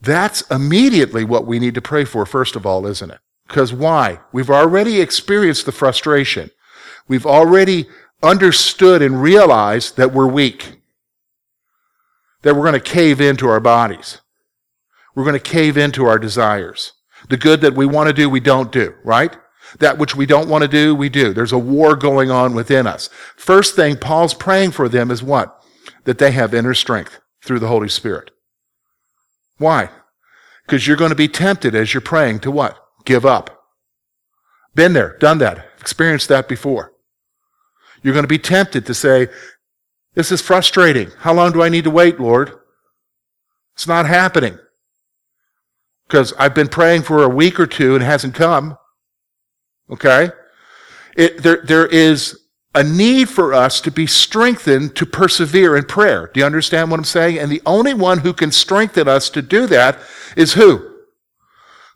that's 0.00 0.42
immediately 0.50 1.24
what 1.24 1.46
we 1.46 1.58
need 1.58 1.74
to 1.74 1.82
pray 1.82 2.04
for, 2.04 2.24
first 2.24 2.54
of 2.54 2.64
all, 2.64 2.86
isn't 2.86 3.10
it? 3.10 3.20
Because 3.48 3.72
why? 3.72 4.20
We've 4.30 4.50
already 4.50 5.00
experienced 5.00 5.66
the 5.66 5.72
frustration. 5.72 6.50
We've 7.08 7.26
already 7.26 7.86
understood 8.22 9.00
and 9.00 9.22
realized 9.22 9.96
that 9.96 10.12
we're 10.12 10.26
weak. 10.26 10.80
That 12.42 12.54
we're 12.54 12.70
going 12.70 12.74
to 12.74 12.80
cave 12.80 13.20
into 13.20 13.48
our 13.48 13.60
bodies. 13.60 14.20
We're 15.14 15.24
going 15.24 15.34
to 15.34 15.40
cave 15.40 15.76
into 15.76 16.04
our 16.04 16.18
desires. 16.18 16.92
The 17.28 17.36
good 17.36 17.62
that 17.62 17.74
we 17.74 17.86
want 17.86 18.08
to 18.08 18.12
do, 18.12 18.30
we 18.30 18.40
don't 18.40 18.70
do, 18.70 18.94
right? 19.02 19.36
That 19.80 19.98
which 19.98 20.14
we 20.14 20.26
don't 20.26 20.48
want 20.48 20.62
to 20.62 20.68
do, 20.68 20.94
we 20.94 21.08
do. 21.08 21.32
There's 21.32 21.52
a 21.52 21.58
war 21.58 21.96
going 21.96 22.30
on 22.30 22.54
within 22.54 22.86
us. 22.86 23.08
First 23.36 23.74
thing 23.74 23.96
Paul's 23.96 24.34
praying 24.34 24.72
for 24.72 24.88
them 24.88 25.10
is 25.10 25.22
what? 25.22 25.60
That 26.04 26.18
they 26.18 26.30
have 26.32 26.54
inner 26.54 26.74
strength 26.74 27.18
through 27.42 27.58
the 27.58 27.68
Holy 27.68 27.88
Spirit. 27.88 28.30
Why? 29.56 29.90
Because 30.64 30.86
you're 30.86 30.96
going 30.96 31.10
to 31.10 31.16
be 31.16 31.28
tempted 31.28 31.74
as 31.74 31.92
you're 31.92 32.00
praying 32.00 32.40
to 32.40 32.50
what? 32.50 32.78
Give 33.08 33.24
up. 33.24 33.64
Been 34.74 34.92
there, 34.92 35.16
done 35.18 35.38
that, 35.38 35.66
experienced 35.80 36.28
that 36.28 36.46
before. 36.46 36.92
You're 38.02 38.12
going 38.12 38.24
to 38.24 38.28
be 38.28 38.38
tempted 38.38 38.84
to 38.84 38.92
say, 38.92 39.28
This 40.12 40.30
is 40.30 40.42
frustrating. 40.42 41.12
How 41.20 41.32
long 41.32 41.52
do 41.52 41.62
I 41.62 41.70
need 41.70 41.84
to 41.84 41.90
wait, 41.90 42.20
Lord? 42.20 42.52
It's 43.74 43.88
not 43.88 44.04
happening. 44.04 44.58
Because 46.06 46.34
I've 46.38 46.54
been 46.54 46.68
praying 46.68 47.04
for 47.04 47.22
a 47.22 47.30
week 47.30 47.58
or 47.58 47.66
two 47.66 47.94
and 47.94 48.02
it 48.02 48.06
hasn't 48.06 48.34
come. 48.34 48.76
Okay? 49.88 50.28
It, 51.16 51.42
there, 51.42 51.62
there 51.64 51.86
is 51.86 52.38
a 52.74 52.84
need 52.84 53.30
for 53.30 53.54
us 53.54 53.80
to 53.80 53.90
be 53.90 54.06
strengthened 54.06 54.96
to 54.96 55.06
persevere 55.06 55.78
in 55.78 55.86
prayer. 55.86 56.30
Do 56.34 56.40
you 56.40 56.46
understand 56.46 56.90
what 56.90 57.00
I'm 57.00 57.04
saying? 57.04 57.38
And 57.38 57.50
the 57.50 57.62
only 57.64 57.94
one 57.94 58.18
who 58.18 58.34
can 58.34 58.52
strengthen 58.52 59.08
us 59.08 59.30
to 59.30 59.40
do 59.40 59.66
that 59.68 59.98
is 60.36 60.52
who? 60.52 60.97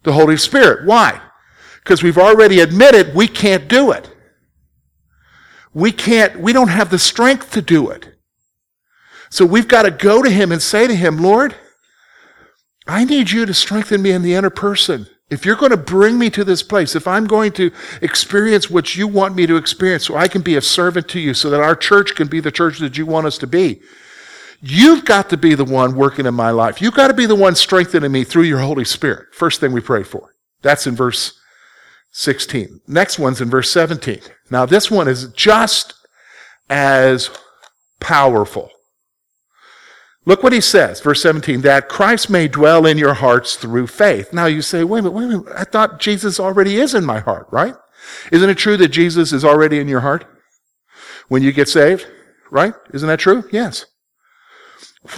The 0.02 0.12
Holy 0.12 0.36
Spirit. 0.36 0.86
Why? 0.86 1.20
Because 1.82 2.02
we've 2.02 2.18
already 2.18 2.60
admitted 2.60 3.14
we 3.14 3.28
can't 3.28 3.68
do 3.68 3.90
it. 3.92 4.10
We 5.74 5.90
can't, 5.90 6.38
we 6.38 6.52
don't 6.52 6.68
have 6.68 6.90
the 6.90 6.98
strength 6.98 7.52
to 7.52 7.62
do 7.62 7.90
it. 7.90 8.08
So 9.30 9.46
we've 9.46 9.68
got 9.68 9.82
to 9.82 9.90
go 9.90 10.22
to 10.22 10.28
Him 10.30 10.52
and 10.52 10.60
say 10.60 10.86
to 10.86 10.94
Him, 10.94 11.16
Lord, 11.18 11.54
I 12.86 13.04
need 13.04 13.30
you 13.30 13.46
to 13.46 13.54
strengthen 13.54 14.02
me 14.02 14.10
in 14.10 14.22
the 14.22 14.34
inner 14.34 14.50
person, 14.50 15.06
If 15.30 15.46
you're 15.46 15.56
going 15.56 15.70
to 15.70 15.78
bring 15.78 16.18
me 16.18 16.28
to 16.28 16.44
this 16.44 16.62
place, 16.62 16.94
if 16.94 17.08
I'm 17.08 17.26
going 17.26 17.52
to 17.52 17.70
experience 18.02 18.68
what 18.68 18.96
you 18.96 19.08
want 19.08 19.34
me 19.34 19.46
to 19.46 19.56
experience 19.56 20.04
so 20.04 20.14
I 20.14 20.28
can 20.28 20.42
be 20.42 20.56
a 20.56 20.60
servant 20.60 21.08
to 21.08 21.20
you, 21.20 21.32
so 21.32 21.48
that 21.48 21.60
our 21.60 21.74
church 21.74 22.14
can 22.14 22.28
be 22.28 22.38
the 22.38 22.50
church 22.50 22.80
that 22.80 22.98
you 22.98 23.06
want 23.06 23.26
us 23.26 23.38
to 23.38 23.46
be, 23.46 23.80
you've 24.62 25.04
got 25.04 25.28
to 25.30 25.36
be 25.36 25.54
the 25.54 25.64
one 25.64 25.94
working 25.94 26.24
in 26.24 26.34
my 26.34 26.50
life. 26.50 26.80
You've 26.80 26.94
got 26.94 27.08
to 27.08 27.14
be 27.14 27.26
the 27.26 27.34
one 27.34 27.54
strengthening 27.54 28.12
me 28.12 28.24
through 28.24 28.44
your 28.44 28.60
Holy 28.60 28.84
Spirit. 28.84 29.34
First 29.34 29.60
thing 29.60 29.72
we 29.72 29.80
pray 29.80 30.04
for. 30.04 30.34
That's 30.62 30.86
in 30.86 30.96
verse 30.96 31.38
16. 32.12 32.80
Next 32.86 33.18
one's 33.18 33.40
in 33.40 33.50
verse 33.50 33.70
17. 33.70 34.20
Now, 34.50 34.64
this 34.64 34.90
one 34.90 35.08
is 35.08 35.32
just 35.32 35.94
as 36.70 37.30
powerful. 38.00 38.70
Look 40.24 40.44
what 40.44 40.52
he 40.52 40.60
says, 40.60 41.00
verse 41.00 41.20
17, 41.20 41.62
that 41.62 41.88
Christ 41.88 42.30
may 42.30 42.46
dwell 42.46 42.86
in 42.86 42.96
your 42.96 43.14
hearts 43.14 43.56
through 43.56 43.88
faith. 43.88 44.32
Now 44.32 44.46
you 44.46 44.62
say, 44.62 44.84
wait 44.84 45.00
a 45.00 45.02
minute, 45.02 45.16
wait 45.16 45.24
a 45.24 45.28
minute. 45.28 45.46
I 45.56 45.64
thought 45.64 45.98
Jesus 45.98 46.38
already 46.38 46.76
is 46.76 46.94
in 46.94 47.04
my 47.04 47.18
heart, 47.18 47.48
right? 47.50 47.74
Isn't 48.30 48.48
it 48.48 48.58
true 48.58 48.76
that 48.76 48.88
Jesus 48.88 49.32
is 49.32 49.44
already 49.44 49.80
in 49.80 49.88
your 49.88 50.00
heart 50.00 50.24
when 51.26 51.42
you 51.42 51.50
get 51.50 51.68
saved? 51.68 52.06
Right? 52.52 52.74
Isn't 52.92 53.08
that 53.08 53.18
true? 53.18 53.48
Yes. 53.50 53.86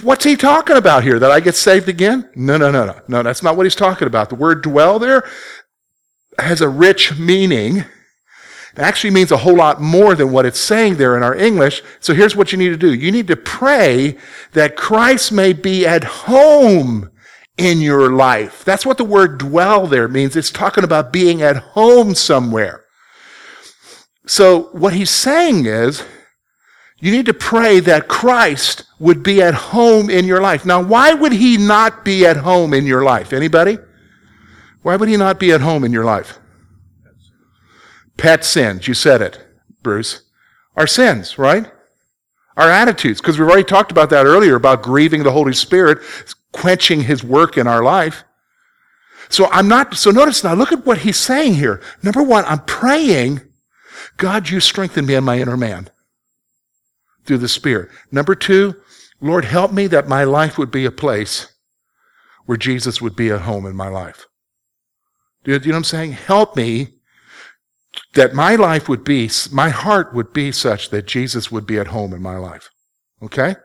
What's 0.01 0.25
he 0.25 0.35
talking 0.35 0.77
about 0.77 1.03
here? 1.03 1.19
That 1.19 1.31
I 1.31 1.39
get 1.39 1.55
saved 1.55 1.87
again? 1.87 2.29
No, 2.35 2.57
no, 2.57 2.71
no, 2.71 2.85
no. 2.85 2.99
No, 3.07 3.23
that's 3.23 3.43
not 3.43 3.55
what 3.55 3.65
he's 3.65 3.75
talking 3.75 4.07
about. 4.07 4.29
The 4.29 4.35
word 4.35 4.63
dwell 4.63 4.97
there 4.97 5.29
has 6.39 6.61
a 6.61 6.69
rich 6.69 7.17
meaning. 7.17 7.77
It 7.77 8.81
actually 8.81 9.11
means 9.11 9.31
a 9.31 9.37
whole 9.37 9.55
lot 9.55 9.79
more 9.79 10.15
than 10.15 10.31
what 10.31 10.45
it's 10.45 10.59
saying 10.59 10.95
there 10.95 11.15
in 11.15 11.23
our 11.23 11.35
English. 11.35 11.81
So 11.99 12.13
here's 12.13 12.35
what 12.35 12.51
you 12.51 12.57
need 12.57 12.69
to 12.69 12.77
do. 12.77 12.93
You 12.93 13.11
need 13.11 13.27
to 13.27 13.37
pray 13.37 14.17
that 14.53 14.75
Christ 14.75 15.31
may 15.31 15.53
be 15.53 15.85
at 15.85 16.03
home 16.03 17.11
in 17.57 17.79
your 17.79 18.11
life. 18.11 18.65
That's 18.65 18.85
what 18.85 18.97
the 18.97 19.05
word 19.05 19.37
dwell 19.37 19.87
there 19.87 20.07
means. 20.07 20.35
It's 20.35 20.51
talking 20.51 20.83
about 20.83 21.13
being 21.13 21.41
at 21.41 21.57
home 21.57 22.15
somewhere. 22.15 22.83
So 24.25 24.63
what 24.71 24.93
he's 24.93 25.11
saying 25.11 25.67
is, 25.67 26.03
you 26.99 27.11
need 27.11 27.25
to 27.25 27.33
pray 27.33 27.79
that 27.81 28.07
Christ 28.07 28.85
would 28.99 29.21
be 29.21 29.41
at 29.41 29.53
home 29.53 30.09
in 30.09 30.25
your 30.25 30.41
life. 30.41 30.65
Now, 30.65 30.81
why 30.81 31.13
would 31.13 31.33
he 31.33 31.57
not 31.57 32.05
be 32.05 32.25
at 32.25 32.37
home 32.37 32.73
in 32.73 32.85
your 32.85 33.03
life? 33.03 33.33
Anybody? 33.33 33.77
Why 34.81 34.95
would 34.95 35.09
he 35.09 35.17
not 35.17 35.39
be 35.39 35.51
at 35.51 35.61
home 35.61 35.83
in 35.83 35.91
your 35.91 36.05
life? 36.05 36.39
Pet 38.17 38.45
sins. 38.45 38.87
You 38.87 38.93
said 38.93 39.21
it, 39.21 39.45
Bruce. 39.83 40.21
Our 40.77 40.87
sins, 40.87 41.37
right? 41.37 41.69
Our 42.55 42.69
attitudes, 42.69 43.19
because 43.19 43.37
we've 43.37 43.47
already 43.47 43.65
talked 43.65 43.91
about 43.91 44.09
that 44.11 44.25
earlier 44.25 44.55
about 44.55 44.81
grieving 44.81 45.23
the 45.23 45.31
Holy 45.31 45.53
Spirit, 45.53 45.99
quenching 46.53 47.01
his 47.01 47.23
work 47.23 47.57
in 47.57 47.67
our 47.67 47.83
life. 47.83 48.23
So 49.27 49.47
I'm 49.51 49.67
not, 49.67 49.95
so 49.95 50.11
notice 50.11 50.43
now, 50.43 50.53
look 50.53 50.71
at 50.71 50.85
what 50.85 50.99
he's 50.99 51.17
saying 51.17 51.55
here. 51.55 51.81
Number 52.01 52.23
one, 52.23 52.45
I'm 52.45 52.63
praying, 52.63 53.41
God, 54.15 54.49
you 54.49 54.61
strengthen 54.61 55.05
me 55.05 55.15
in 55.15 55.25
my 55.25 55.39
inner 55.39 55.57
man 55.57 55.89
through 57.25 57.39
the 57.39 57.47
Spirit. 57.47 57.89
Number 58.11 58.35
two, 58.35 58.75
Lord, 59.21 59.45
help 59.45 59.71
me 59.71 59.87
that 59.87 60.07
my 60.07 60.23
life 60.23 60.57
would 60.57 60.71
be 60.71 60.85
a 60.85 60.91
place 60.91 61.47
where 62.45 62.57
Jesus 62.57 63.01
would 63.01 63.15
be 63.15 63.31
at 63.31 63.41
home 63.41 63.65
in 63.65 63.75
my 63.75 63.87
life. 63.87 64.25
Do 65.43 65.51
you 65.51 65.59
know 65.59 65.67
what 65.67 65.75
I'm 65.75 65.83
saying? 65.83 66.11
Help 66.13 66.55
me 66.55 66.89
that 68.13 68.33
my 68.33 68.55
life 68.55 68.89
would 68.89 69.03
be, 69.03 69.29
my 69.51 69.69
heart 69.69 70.13
would 70.13 70.33
be 70.33 70.51
such 70.51 70.89
that 70.89 71.05
Jesus 71.05 71.51
would 71.51 71.65
be 71.65 71.79
at 71.79 71.87
home 71.87 72.13
in 72.13 72.21
my 72.21 72.37
life. 72.37 72.69
Okay? 73.21 73.55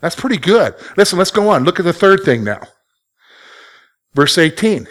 That's 0.00 0.16
pretty 0.16 0.38
good. 0.38 0.74
Listen, 0.96 1.18
let's 1.18 1.30
go 1.30 1.48
on. 1.48 1.64
Look 1.64 1.78
at 1.78 1.84
the 1.84 1.92
third 1.92 2.20
thing 2.24 2.44
now. 2.44 2.62
Verse 4.14 4.38
18. 4.38 4.86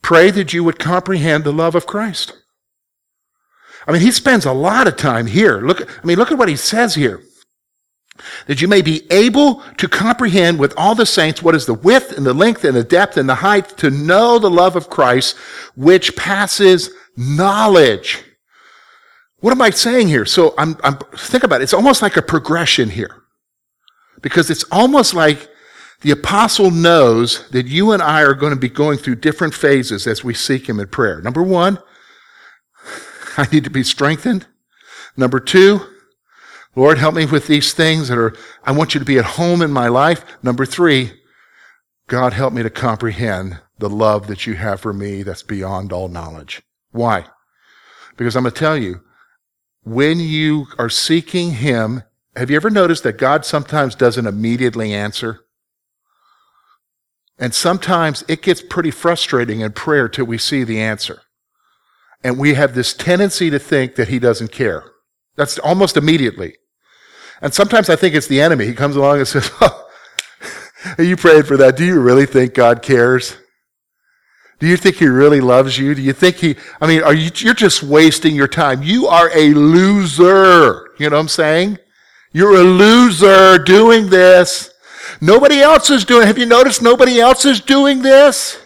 Pray 0.00 0.30
that 0.30 0.52
you 0.52 0.64
would 0.64 0.78
comprehend 0.78 1.44
the 1.44 1.52
love 1.52 1.74
of 1.74 1.86
Christ. 1.86 2.41
I 3.86 3.92
mean, 3.92 4.02
he 4.02 4.12
spends 4.12 4.44
a 4.46 4.52
lot 4.52 4.86
of 4.86 4.96
time 4.96 5.26
here. 5.26 5.60
Look, 5.60 5.82
I 5.82 6.06
mean, 6.06 6.18
look 6.18 6.30
at 6.30 6.38
what 6.38 6.48
he 6.48 6.56
says 6.56 6.94
here 6.94 7.22
that 8.46 8.60
you 8.60 8.68
may 8.68 8.82
be 8.82 9.02
able 9.10 9.62
to 9.78 9.88
comprehend 9.88 10.58
with 10.58 10.74
all 10.76 10.94
the 10.94 11.06
saints 11.06 11.42
what 11.42 11.54
is 11.54 11.66
the 11.66 11.74
width 11.74 12.16
and 12.16 12.26
the 12.26 12.34
length 12.34 12.64
and 12.64 12.76
the 12.76 12.84
depth 12.84 13.16
and 13.16 13.28
the 13.28 13.34
height 13.34 13.68
to 13.78 13.90
know 13.90 14.38
the 14.38 14.50
love 14.50 14.76
of 14.76 14.90
Christ, 14.90 15.36
which 15.76 16.14
passes 16.16 16.90
knowledge. 17.16 18.22
What 19.38 19.50
am 19.50 19.62
I 19.62 19.70
saying 19.70 20.08
here? 20.08 20.24
So 20.24 20.54
I'm, 20.56 20.76
I'm 20.84 20.98
think 21.16 21.42
about 21.42 21.60
it. 21.60 21.64
It's 21.64 21.74
almost 21.74 22.02
like 22.02 22.16
a 22.16 22.22
progression 22.22 22.90
here. 22.90 23.22
Because 24.20 24.50
it's 24.50 24.64
almost 24.70 25.14
like 25.14 25.48
the 26.02 26.12
apostle 26.12 26.70
knows 26.70 27.48
that 27.50 27.66
you 27.66 27.92
and 27.92 28.02
I 28.02 28.22
are 28.22 28.34
going 28.34 28.52
to 28.52 28.58
be 28.58 28.68
going 28.68 28.98
through 28.98 29.16
different 29.16 29.54
phases 29.54 30.06
as 30.06 30.22
we 30.22 30.34
seek 30.34 30.68
him 30.68 30.78
in 30.78 30.88
prayer. 30.88 31.20
Number 31.20 31.42
one, 31.42 31.78
I 33.36 33.48
need 33.52 33.64
to 33.64 33.70
be 33.70 33.82
strengthened. 33.82 34.46
Number 35.16 35.40
two, 35.40 35.80
Lord, 36.74 36.98
help 36.98 37.14
me 37.14 37.26
with 37.26 37.46
these 37.46 37.74
things 37.74 38.08
that 38.08 38.18
are, 38.18 38.34
I 38.64 38.72
want 38.72 38.94
you 38.94 39.00
to 39.00 39.06
be 39.06 39.18
at 39.18 39.24
home 39.24 39.60
in 39.60 39.72
my 39.72 39.88
life. 39.88 40.24
Number 40.42 40.64
three, 40.64 41.12
God, 42.06 42.32
help 42.32 42.52
me 42.52 42.62
to 42.62 42.70
comprehend 42.70 43.60
the 43.78 43.90
love 43.90 44.26
that 44.26 44.46
you 44.46 44.54
have 44.54 44.80
for 44.80 44.92
me 44.92 45.22
that's 45.22 45.42
beyond 45.42 45.92
all 45.92 46.08
knowledge. 46.08 46.62
Why? 46.92 47.26
Because 48.16 48.36
I'm 48.36 48.44
going 48.44 48.54
to 48.54 48.58
tell 48.58 48.76
you, 48.76 49.00
when 49.82 50.20
you 50.20 50.66
are 50.78 50.88
seeking 50.88 51.52
Him, 51.52 52.02
have 52.36 52.50
you 52.50 52.56
ever 52.56 52.70
noticed 52.70 53.02
that 53.02 53.18
God 53.18 53.44
sometimes 53.44 53.94
doesn't 53.94 54.26
immediately 54.26 54.94
answer? 54.94 55.40
And 57.38 57.54
sometimes 57.54 58.24
it 58.28 58.42
gets 58.42 58.62
pretty 58.62 58.90
frustrating 58.90 59.60
in 59.60 59.72
prayer 59.72 60.08
till 60.08 60.26
we 60.26 60.38
see 60.38 60.64
the 60.64 60.80
answer. 60.80 61.22
And 62.24 62.38
we 62.38 62.54
have 62.54 62.74
this 62.74 62.94
tendency 62.94 63.50
to 63.50 63.58
think 63.58 63.96
that 63.96 64.08
He 64.08 64.18
doesn't 64.18 64.52
care. 64.52 64.84
That's 65.36 65.58
almost 65.58 65.96
immediately. 65.96 66.56
And 67.40 67.52
sometimes 67.52 67.90
I 67.90 67.96
think 67.96 68.14
it's 68.14 68.28
the 68.28 68.40
enemy. 68.40 68.66
He 68.66 68.74
comes 68.74 68.96
along 68.96 69.18
and 69.18 69.28
says, 69.28 69.50
oh, 69.60 69.88
you 70.98 71.16
prayed 71.16 71.46
for 71.46 71.56
that. 71.56 71.76
Do 71.76 71.84
you 71.84 72.00
really 72.00 72.26
think 72.26 72.54
God 72.54 72.82
cares? 72.82 73.36
Do 74.60 74.68
you 74.68 74.76
think 74.76 74.96
he 74.96 75.08
really 75.08 75.40
loves 75.40 75.76
you? 75.76 75.92
Do 75.92 76.02
you 76.02 76.12
think 76.12 76.36
he, 76.36 76.54
I 76.80 76.86
mean, 76.86 77.02
are 77.02 77.14
you, 77.14 77.32
you're 77.34 77.52
just 77.52 77.82
wasting 77.82 78.36
your 78.36 78.46
time. 78.46 78.80
You 78.80 79.08
are 79.08 79.28
a 79.36 79.52
loser. 79.54 80.90
You 80.98 81.10
know 81.10 81.16
what 81.16 81.22
I'm 81.22 81.28
saying? 81.28 81.78
You're 82.32 82.54
a 82.54 82.62
loser 82.62 83.58
doing 83.58 84.08
this. 84.08 84.72
Nobody 85.20 85.60
else 85.60 85.90
is 85.90 86.04
doing, 86.04 86.28
have 86.28 86.38
you 86.38 86.46
noticed 86.46 86.80
nobody 86.80 87.20
else 87.20 87.44
is 87.44 87.60
doing 87.60 88.02
this? 88.02 88.61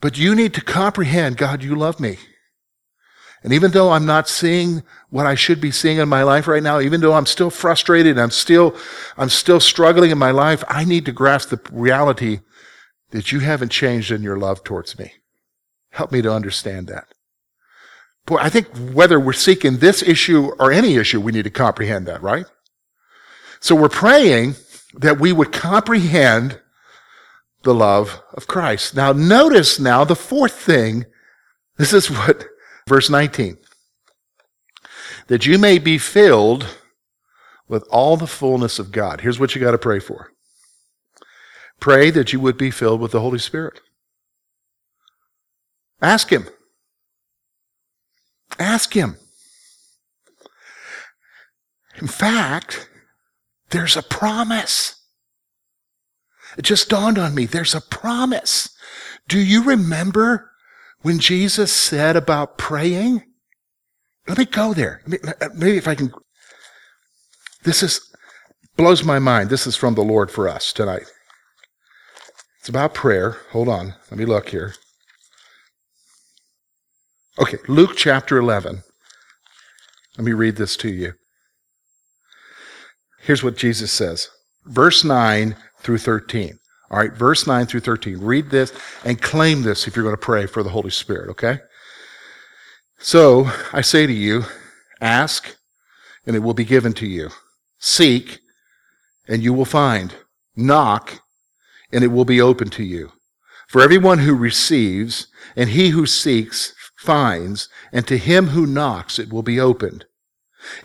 But 0.00 0.18
you 0.18 0.34
need 0.34 0.54
to 0.54 0.60
comprehend, 0.60 1.36
God, 1.36 1.62
you 1.62 1.74
love 1.74 1.98
me. 1.98 2.18
And 3.42 3.52
even 3.52 3.70
though 3.70 3.90
I'm 3.90 4.06
not 4.06 4.28
seeing 4.28 4.82
what 5.10 5.26
I 5.26 5.34
should 5.34 5.60
be 5.60 5.70
seeing 5.70 5.98
in 5.98 6.08
my 6.08 6.22
life 6.22 6.48
right 6.48 6.62
now, 6.62 6.80
even 6.80 7.00
though 7.00 7.14
I'm 7.14 7.26
still 7.26 7.50
frustrated, 7.50 8.18
I'm 8.18 8.30
still, 8.30 8.76
I'm 9.16 9.28
still 9.28 9.60
struggling 9.60 10.10
in 10.10 10.18
my 10.18 10.32
life, 10.32 10.64
I 10.68 10.84
need 10.84 11.06
to 11.06 11.12
grasp 11.12 11.50
the 11.50 11.60
reality 11.70 12.40
that 13.10 13.32
you 13.32 13.40
haven't 13.40 13.70
changed 13.70 14.10
in 14.10 14.22
your 14.22 14.36
love 14.36 14.64
towards 14.64 14.98
me. 14.98 15.12
Help 15.90 16.12
me 16.12 16.20
to 16.22 16.32
understand 16.32 16.88
that. 16.88 17.06
Boy, 18.26 18.36
I 18.36 18.50
think 18.50 18.66
whether 18.92 19.18
we're 19.18 19.32
seeking 19.32 19.78
this 19.78 20.02
issue 20.02 20.50
or 20.58 20.70
any 20.70 20.96
issue, 20.96 21.20
we 21.20 21.32
need 21.32 21.44
to 21.44 21.50
comprehend 21.50 22.06
that, 22.06 22.22
right? 22.22 22.44
So 23.60 23.74
we're 23.74 23.88
praying 23.88 24.56
that 24.94 25.18
we 25.18 25.32
would 25.32 25.52
comprehend 25.52 26.60
the 27.62 27.74
love 27.74 28.22
of 28.34 28.46
Christ. 28.46 28.94
Now 28.94 29.12
notice 29.12 29.78
now 29.78 30.04
the 30.04 30.16
fourth 30.16 30.54
thing. 30.54 31.06
This 31.76 31.92
is 31.92 32.10
what 32.10 32.46
verse 32.88 33.10
19 33.10 33.58
that 35.28 35.46
you 35.46 35.58
may 35.58 35.78
be 35.78 35.98
filled 35.98 36.78
with 37.68 37.86
all 37.90 38.16
the 38.16 38.26
fullness 38.26 38.78
of 38.78 38.90
God. 38.90 39.20
Here's 39.20 39.38
what 39.38 39.54
you 39.54 39.60
got 39.60 39.72
to 39.72 39.78
pray 39.78 40.00
for 40.00 40.32
pray 41.80 42.10
that 42.10 42.32
you 42.32 42.40
would 42.40 42.56
be 42.56 42.70
filled 42.70 43.00
with 43.00 43.12
the 43.12 43.20
Holy 43.20 43.38
Spirit. 43.38 43.80
Ask 46.02 46.30
Him. 46.30 46.48
Ask 48.58 48.94
Him. 48.94 49.16
In 52.00 52.08
fact, 52.08 52.88
there's 53.70 53.96
a 53.96 54.02
promise. 54.02 54.97
It 56.56 56.62
just 56.62 56.88
dawned 56.88 57.18
on 57.18 57.34
me. 57.34 57.46
There's 57.46 57.74
a 57.74 57.80
promise. 57.80 58.70
Do 59.28 59.38
you 59.38 59.62
remember 59.62 60.50
when 61.02 61.18
Jesus 61.18 61.72
said 61.72 62.16
about 62.16 62.58
praying? 62.58 63.22
Let 64.26 64.38
me 64.38 64.44
go 64.44 64.74
there. 64.74 65.02
Uh, 65.40 65.48
maybe 65.54 65.76
if 65.76 65.88
I 65.88 65.94
can. 65.94 66.12
This 67.64 67.82
is 67.82 68.00
blows 68.76 69.04
my 69.04 69.18
mind. 69.18 69.50
This 69.50 69.66
is 69.66 69.76
from 69.76 69.94
the 69.94 70.02
Lord 70.02 70.30
for 70.30 70.48
us 70.48 70.72
tonight. 70.72 71.10
It's 72.60 72.68
about 72.68 72.94
prayer. 72.94 73.36
Hold 73.50 73.68
on. 73.68 73.94
Let 74.10 74.18
me 74.18 74.24
look 74.24 74.50
here. 74.50 74.74
Okay, 77.38 77.58
Luke 77.68 77.92
chapter 77.96 78.36
11. 78.36 78.82
Let 80.16 80.24
me 80.24 80.32
read 80.32 80.56
this 80.56 80.76
to 80.78 80.88
you. 80.88 81.12
Here's 83.20 83.44
what 83.44 83.56
Jesus 83.56 83.92
says. 83.92 84.28
Verse 84.64 85.04
9 85.04 85.56
through 85.80 85.98
13. 85.98 86.58
All 86.90 86.98
right, 86.98 87.12
verse 87.12 87.46
9 87.46 87.66
through 87.66 87.80
13. 87.80 88.18
Read 88.18 88.50
this 88.50 88.72
and 89.04 89.20
claim 89.20 89.62
this 89.62 89.86
if 89.86 89.94
you're 89.94 90.04
going 90.04 90.14
to 90.14 90.20
pray 90.20 90.46
for 90.46 90.62
the 90.62 90.70
Holy 90.70 90.90
Spirit, 90.90 91.28
okay? 91.30 91.58
So 92.98 93.50
I 93.72 93.82
say 93.82 94.06
to 94.06 94.12
you, 94.12 94.44
ask 95.00 95.56
and 96.26 96.34
it 96.34 96.40
will 96.40 96.54
be 96.54 96.64
given 96.64 96.92
to 96.94 97.06
you. 97.06 97.30
Seek 97.78 98.40
and 99.28 99.42
you 99.42 99.52
will 99.52 99.64
find. 99.64 100.14
Knock 100.56 101.20
and 101.92 102.02
it 102.02 102.08
will 102.08 102.24
be 102.24 102.40
open 102.40 102.70
to 102.70 102.82
you. 102.82 103.12
For 103.68 103.82
everyone 103.82 104.20
who 104.20 104.34
receives 104.34 105.28
and 105.54 105.70
he 105.70 105.90
who 105.90 106.06
seeks 106.06 106.74
finds, 106.96 107.68
and 107.92 108.06
to 108.08 108.18
him 108.18 108.48
who 108.48 108.66
knocks 108.66 109.18
it 109.18 109.32
will 109.32 109.42
be 109.42 109.60
opened. 109.60 110.04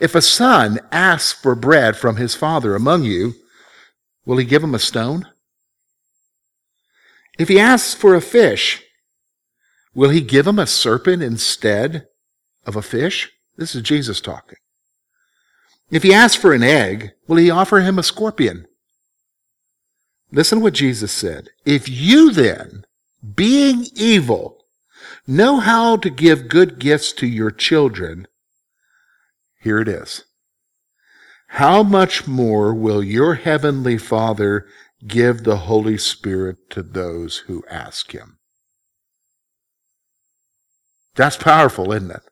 If 0.00 0.14
a 0.14 0.22
son 0.22 0.78
asks 0.92 1.32
for 1.32 1.54
bread 1.54 1.96
from 1.96 2.16
his 2.16 2.34
father 2.34 2.74
among 2.74 3.02
you, 3.02 3.34
will 4.24 4.36
he 4.36 4.44
give 4.44 4.62
him 4.62 4.74
a 4.74 4.78
stone? 4.78 5.28
If 7.38 7.48
he 7.48 7.58
asks 7.58 7.94
for 7.94 8.14
a 8.14 8.20
fish, 8.20 8.82
will 9.94 10.10
he 10.10 10.20
give 10.20 10.46
him 10.46 10.58
a 10.58 10.66
serpent 10.66 11.22
instead 11.22 12.06
of 12.64 12.76
a 12.76 12.82
fish? 12.82 13.32
This 13.56 13.74
is 13.74 13.82
Jesus 13.82 14.20
talking. 14.20 14.58
If 15.90 16.02
he 16.02 16.14
asks 16.14 16.40
for 16.40 16.52
an 16.52 16.62
egg, 16.62 17.12
will 17.26 17.36
he 17.36 17.50
offer 17.50 17.80
him 17.80 17.98
a 17.98 18.02
scorpion? 18.02 18.66
Listen 20.32 20.58
to 20.58 20.64
what 20.64 20.74
Jesus 20.74 21.12
said. 21.12 21.50
If 21.64 21.88
you 21.88 22.32
then, 22.32 22.84
being 23.34 23.86
evil, 23.94 24.64
know 25.26 25.60
how 25.60 25.96
to 25.98 26.10
give 26.10 26.48
good 26.48 26.78
gifts 26.78 27.12
to 27.14 27.26
your 27.26 27.50
children, 27.50 28.26
here 29.60 29.78
it 29.78 29.88
is. 29.88 30.24
How 31.54 31.84
much 31.84 32.26
more 32.26 32.74
will 32.74 33.00
your 33.00 33.36
heavenly 33.36 33.96
Father 33.96 34.66
give 35.06 35.44
the 35.44 35.58
Holy 35.58 35.96
Spirit 35.96 36.68
to 36.70 36.82
those 36.82 37.44
who 37.46 37.62
ask 37.70 38.10
him? 38.10 38.38
That's 41.14 41.36
powerful, 41.36 41.92
isn't 41.92 42.10
it? 42.10 42.22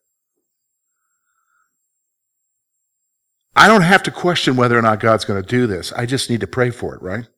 I 3.55 3.69
don't 3.69 3.83
have 3.83 4.03
to 4.03 4.11
question 4.11 4.57
whether 4.57 4.77
or 4.77 4.83
not 4.83 4.99
God's 4.99 5.25
going 5.25 5.41
to 5.41 5.49
do 5.49 5.69
this. 5.69 5.93
I 5.93 6.05
just 6.05 6.29
need 6.29 6.41
to 6.41 6.49
pray 6.49 6.71
for 6.71 6.97
it, 6.97 7.01
right? 7.01 7.29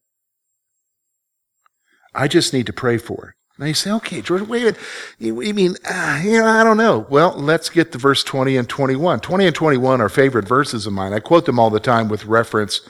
I 2.14 2.28
just 2.28 2.54
need 2.54 2.64
to 2.64 2.72
pray 2.72 2.96
for 2.96 3.28
it. 3.28 3.43
Now 3.58 3.66
you 3.66 3.74
say, 3.74 3.92
okay, 3.92 4.20
George, 4.20 4.42
wait 4.42 4.62
a 4.62 4.64
minute. 4.64 4.80
You, 5.18 5.54
mean, 5.54 5.76
uh, 5.88 6.20
you 6.24 6.40
know, 6.40 6.46
I 6.46 6.64
don't 6.64 6.76
know. 6.76 7.06
Well, 7.08 7.34
let's 7.36 7.70
get 7.70 7.92
to 7.92 7.98
verse 7.98 8.24
20 8.24 8.56
and 8.56 8.68
21. 8.68 9.20
20 9.20 9.46
and 9.46 9.54
21 9.54 10.00
are 10.00 10.08
favorite 10.08 10.48
verses 10.48 10.86
of 10.86 10.92
mine. 10.92 11.12
I 11.12 11.20
quote 11.20 11.46
them 11.46 11.60
all 11.60 11.70
the 11.70 11.78
time 11.78 12.08
with 12.08 12.24
reference 12.24 12.80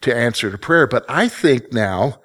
to 0.00 0.16
answer 0.16 0.50
to 0.50 0.56
prayer. 0.56 0.86
But 0.86 1.04
I 1.06 1.28
think 1.28 1.70
now, 1.70 2.20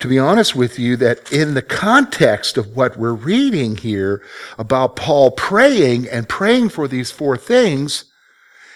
to 0.00 0.08
be 0.08 0.18
honest 0.18 0.56
with 0.56 0.76
you, 0.78 0.96
that 0.96 1.32
in 1.32 1.54
the 1.54 1.62
context 1.62 2.58
of 2.58 2.76
what 2.76 2.96
we're 2.96 3.14
reading 3.14 3.76
here 3.76 4.24
about 4.58 4.96
Paul 4.96 5.30
praying 5.30 6.08
and 6.08 6.28
praying 6.28 6.70
for 6.70 6.88
these 6.88 7.12
four 7.12 7.36
things, 7.36 8.06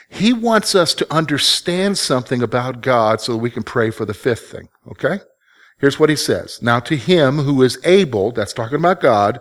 he 0.09 0.33
wants 0.33 0.77
us 0.77 0.95
to 0.95 1.13
understand 1.13 1.99
something 1.99 2.41
about 2.41 2.83
God 2.83 3.21
so 3.21 3.33
that 3.33 3.39
we 3.39 3.51
can 3.51 3.65
pray 3.65 3.91
for 3.91 4.05
the 4.05 4.15
fifth 4.15 4.49
thing. 4.49 4.69
Okay? 4.89 5.21
Here's 5.81 5.99
what 5.99 6.11
he 6.11 6.17
says. 6.17 6.61
Now 6.63 6.79
to 6.81 6.97
him 6.97 7.39
who 7.39 7.63
is 7.63 7.79
able, 7.85 8.33
that's 8.33 8.53
talking 8.53 8.79
about 8.79 9.01
God, 9.01 9.41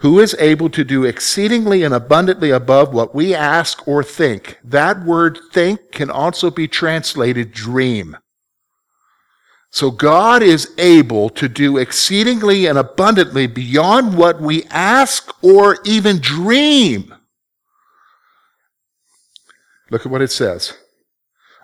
who 0.00 0.18
is 0.18 0.36
able 0.38 0.68
to 0.70 0.84
do 0.84 1.04
exceedingly 1.04 1.82
and 1.82 1.94
abundantly 1.94 2.50
above 2.50 2.92
what 2.92 3.14
we 3.14 3.34
ask 3.34 3.86
or 3.86 4.02
think. 4.02 4.58
That 4.62 5.04
word 5.04 5.38
think 5.52 5.92
can 5.92 6.10
also 6.10 6.50
be 6.50 6.68
translated 6.68 7.52
dream. 7.52 8.16
So 9.70 9.90
God 9.90 10.42
is 10.42 10.72
able 10.78 11.28
to 11.30 11.48
do 11.48 11.76
exceedingly 11.76 12.66
and 12.66 12.78
abundantly 12.78 13.46
beyond 13.46 14.16
what 14.16 14.40
we 14.40 14.64
ask 14.64 15.32
or 15.44 15.78
even 15.84 16.18
dream. 16.20 17.14
Look 19.90 20.04
at 20.04 20.12
what 20.12 20.22
it 20.22 20.32
says 20.32 20.76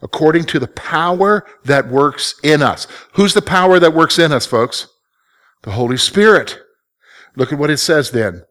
according 0.05 0.45
to 0.45 0.61
the 0.61 0.69
power 0.69 1.45
that 1.65 1.89
works 1.89 2.39
in 2.45 2.63
us. 2.63 2.87
Who's 3.15 3.35
the 3.35 3.43
power 3.43 3.81
that 3.81 3.95
works 3.95 4.19
in 4.19 4.31
us, 4.31 4.47
folks? 4.47 4.87
The 5.63 5.73
Holy 5.73 5.97
Spirit. 5.97 6.61
Look 7.35 7.53
at 7.53 7.59
what 7.59 7.71
it 7.71 7.79
says 7.79 8.13
then. 8.13 8.45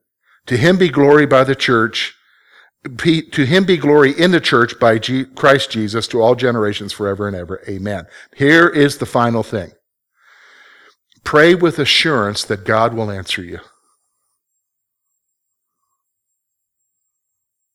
To 0.48 0.58
him 0.58 0.78
be 0.78 0.90
glory 0.90 1.26
by 1.26 1.46
the 1.46 1.56
church. 1.56 2.16
To 2.98 3.46
him 3.46 3.64
be 3.64 3.78
glory 3.78 4.12
in 4.12 4.32
the 4.32 4.42
church 4.42 4.78
by 4.78 5.00
Christ 5.00 5.72
Jesus 5.72 6.06
to 6.10 6.22
all 6.22 6.36
generations 6.36 6.92
forever 6.92 7.28
and 7.28 7.38
ever. 7.38 7.64
Amen. 7.70 8.08
Here 8.36 8.68
is 8.68 8.98
the 8.98 9.06
final 9.06 9.44
thing. 9.44 9.72
Pray 11.24 11.56
with 11.56 11.80
assurance 11.80 12.44
that 12.44 12.66
God 12.66 12.94
will 12.94 13.10
answer 13.10 13.42
you. 13.42 13.60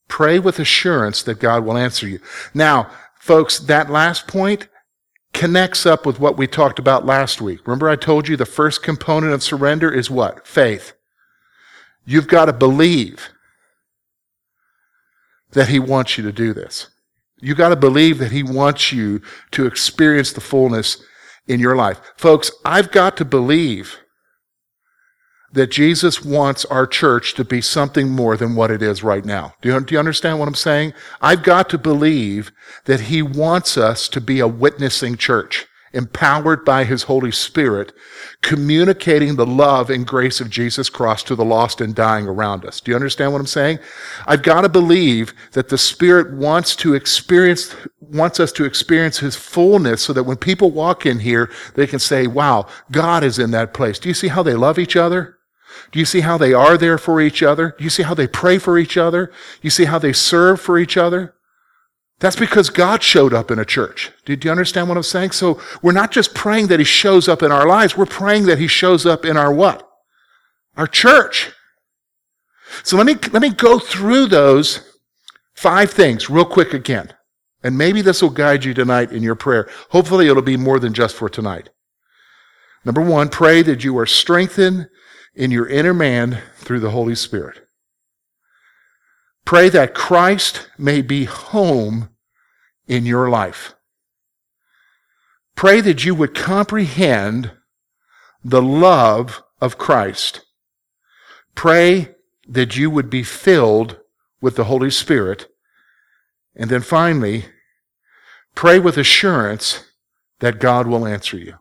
Pray 0.08 0.38
with 0.38 0.58
assurance 0.58 1.22
that 1.22 1.38
God 1.38 1.64
will 1.64 1.78
answer 1.78 2.06
you. 2.06 2.18
Now, 2.52 2.90
Folks, 3.18 3.58
that 3.58 3.90
last 3.90 4.26
point 4.26 4.68
connects 5.34 5.84
up 5.86 6.06
with 6.06 6.18
what 6.18 6.36
we 6.36 6.46
talked 6.46 6.78
about 6.78 7.06
last 7.06 7.40
week. 7.40 7.66
Remember, 7.66 7.88
I 7.88 7.96
told 7.96 8.28
you 8.28 8.36
the 8.36 8.46
first 8.46 8.82
component 8.82 9.32
of 9.32 9.42
surrender 9.42 9.92
is 9.92 10.10
what? 10.10 10.46
Faith. 10.46 10.94
You've 12.04 12.28
got 12.28 12.46
to 12.46 12.52
believe 12.52 13.28
that 15.52 15.68
He 15.68 15.78
wants 15.78 16.16
you 16.16 16.24
to 16.24 16.32
do 16.32 16.52
this. 16.52 16.88
You've 17.40 17.58
got 17.58 17.68
to 17.68 17.76
believe 17.76 18.18
that 18.18 18.32
He 18.32 18.42
wants 18.42 18.92
you 18.92 19.20
to 19.52 19.66
experience 19.66 20.32
the 20.32 20.40
fullness 20.40 21.02
in 21.46 21.60
your 21.60 21.76
life. 21.76 22.00
Folks, 22.16 22.50
I've 22.64 22.90
got 22.90 23.16
to 23.18 23.24
believe 23.24 23.98
that 25.52 25.70
Jesus 25.70 26.24
wants 26.24 26.64
our 26.66 26.86
church 26.86 27.34
to 27.34 27.44
be 27.44 27.60
something 27.60 28.10
more 28.10 28.36
than 28.36 28.54
what 28.54 28.70
it 28.70 28.82
is 28.82 29.02
right 29.02 29.24
now. 29.24 29.54
Do 29.62 29.70
you, 29.70 29.80
do 29.80 29.94
you 29.94 29.98
understand 29.98 30.38
what 30.38 30.48
I'm 30.48 30.54
saying? 30.54 30.92
I've 31.20 31.42
got 31.42 31.70
to 31.70 31.78
believe 31.78 32.52
that 32.84 33.02
He 33.02 33.22
wants 33.22 33.76
us 33.78 34.08
to 34.10 34.20
be 34.20 34.40
a 34.40 34.48
witnessing 34.48 35.16
church, 35.16 35.66
empowered 35.94 36.66
by 36.66 36.84
His 36.84 37.04
Holy 37.04 37.32
Spirit, 37.32 37.94
communicating 38.42 39.36
the 39.36 39.46
love 39.46 39.88
and 39.88 40.06
grace 40.06 40.38
of 40.38 40.50
Jesus 40.50 40.90
Christ 40.90 41.26
to 41.28 41.34
the 41.34 41.46
lost 41.46 41.80
and 41.80 41.94
dying 41.94 42.28
around 42.28 42.66
us. 42.66 42.78
Do 42.82 42.90
you 42.90 42.96
understand 42.96 43.32
what 43.32 43.40
I'm 43.40 43.46
saying? 43.46 43.78
I've 44.26 44.42
got 44.42 44.60
to 44.60 44.68
believe 44.68 45.32
that 45.52 45.70
the 45.70 45.78
Spirit 45.78 46.34
wants 46.34 46.76
to 46.76 46.92
experience, 46.92 47.74
wants 48.02 48.38
us 48.38 48.52
to 48.52 48.66
experience 48.66 49.20
His 49.20 49.34
fullness 49.34 50.02
so 50.02 50.12
that 50.12 50.24
when 50.24 50.36
people 50.36 50.70
walk 50.70 51.06
in 51.06 51.20
here, 51.20 51.50
they 51.74 51.86
can 51.86 52.00
say, 52.00 52.26
wow, 52.26 52.66
God 52.92 53.24
is 53.24 53.38
in 53.38 53.50
that 53.52 53.72
place. 53.72 53.98
Do 53.98 54.10
you 54.10 54.14
see 54.14 54.28
how 54.28 54.42
they 54.42 54.54
love 54.54 54.78
each 54.78 54.94
other? 54.94 55.37
Do 55.92 55.98
you 55.98 56.04
see 56.04 56.20
how 56.20 56.38
they 56.38 56.52
are 56.52 56.76
there 56.76 56.98
for 56.98 57.20
each 57.20 57.42
other? 57.42 57.74
Do 57.76 57.84
you 57.84 57.90
see 57.90 58.02
how 58.02 58.14
they 58.14 58.26
pray 58.26 58.58
for 58.58 58.78
each 58.78 58.96
other? 58.96 59.32
You 59.62 59.70
see 59.70 59.84
how 59.84 59.98
they 59.98 60.12
serve 60.12 60.60
for 60.60 60.78
each 60.78 60.96
other? 60.96 61.34
That's 62.20 62.36
because 62.36 62.68
God 62.68 63.02
showed 63.02 63.32
up 63.32 63.50
in 63.50 63.58
a 63.58 63.64
church. 63.64 64.10
Do 64.24 64.36
you 64.40 64.50
understand 64.50 64.88
what 64.88 64.96
I'm 64.96 65.04
saying? 65.04 65.30
So 65.32 65.60
we're 65.82 65.92
not 65.92 66.10
just 66.10 66.34
praying 66.34 66.66
that 66.68 66.80
He 66.80 66.84
shows 66.84 67.28
up 67.28 67.42
in 67.42 67.52
our 67.52 67.66
lives, 67.66 67.96
we're 67.96 68.06
praying 68.06 68.46
that 68.46 68.58
He 68.58 68.66
shows 68.66 69.06
up 69.06 69.24
in 69.24 69.36
our 69.36 69.52
what? 69.52 69.88
Our 70.76 70.86
church. 70.86 71.52
So 72.82 72.96
let 72.96 73.06
me, 73.06 73.14
let 73.32 73.42
me 73.42 73.50
go 73.50 73.78
through 73.78 74.26
those 74.26 74.80
five 75.54 75.90
things 75.90 76.28
real 76.28 76.44
quick 76.44 76.74
again. 76.74 77.12
And 77.62 77.76
maybe 77.76 78.02
this 78.02 78.22
will 78.22 78.30
guide 78.30 78.64
you 78.64 78.74
tonight 78.74 79.10
in 79.10 79.22
your 79.22 79.34
prayer. 79.34 79.68
Hopefully 79.90 80.28
it'll 80.28 80.42
be 80.42 80.56
more 80.56 80.78
than 80.78 80.94
just 80.94 81.16
for 81.16 81.28
tonight. 81.28 81.70
Number 82.84 83.00
one, 83.00 83.28
pray 83.28 83.62
that 83.62 83.82
you 83.82 83.98
are 83.98 84.06
strengthened 84.06 84.88
in 85.38 85.52
your 85.52 85.68
inner 85.68 85.94
man 85.94 86.42
through 86.56 86.80
the 86.80 86.90
Holy 86.90 87.14
Spirit. 87.14 87.68
Pray 89.44 89.68
that 89.68 89.94
Christ 89.94 90.68
may 90.76 91.00
be 91.00 91.24
home 91.26 92.10
in 92.88 93.06
your 93.06 93.30
life. 93.30 93.74
Pray 95.54 95.80
that 95.80 96.04
you 96.04 96.14
would 96.14 96.34
comprehend 96.34 97.52
the 98.42 98.60
love 98.60 99.42
of 99.60 99.78
Christ. 99.78 100.44
Pray 101.54 102.16
that 102.48 102.76
you 102.76 102.90
would 102.90 103.08
be 103.08 103.22
filled 103.22 104.00
with 104.40 104.56
the 104.56 104.64
Holy 104.64 104.90
Spirit. 104.90 105.46
And 106.56 106.68
then 106.68 106.82
finally, 106.82 107.44
pray 108.56 108.80
with 108.80 108.98
assurance 108.98 109.84
that 110.40 110.58
God 110.58 110.88
will 110.88 111.06
answer 111.06 111.36
you. 111.38 111.54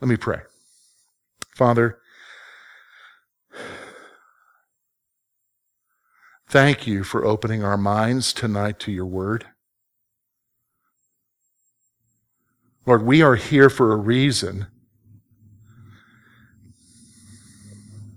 Let 0.00 0.08
me 0.08 0.16
pray. 0.16 0.40
Father, 1.54 1.98
thank 6.48 6.86
you 6.86 7.02
for 7.02 7.24
opening 7.24 7.64
our 7.64 7.76
minds 7.76 8.32
tonight 8.32 8.78
to 8.80 8.92
your 8.92 9.06
word. 9.06 9.46
Lord, 12.86 13.04
we 13.04 13.22
are 13.22 13.34
here 13.34 13.68
for 13.68 13.92
a 13.92 13.96
reason. 13.96 14.68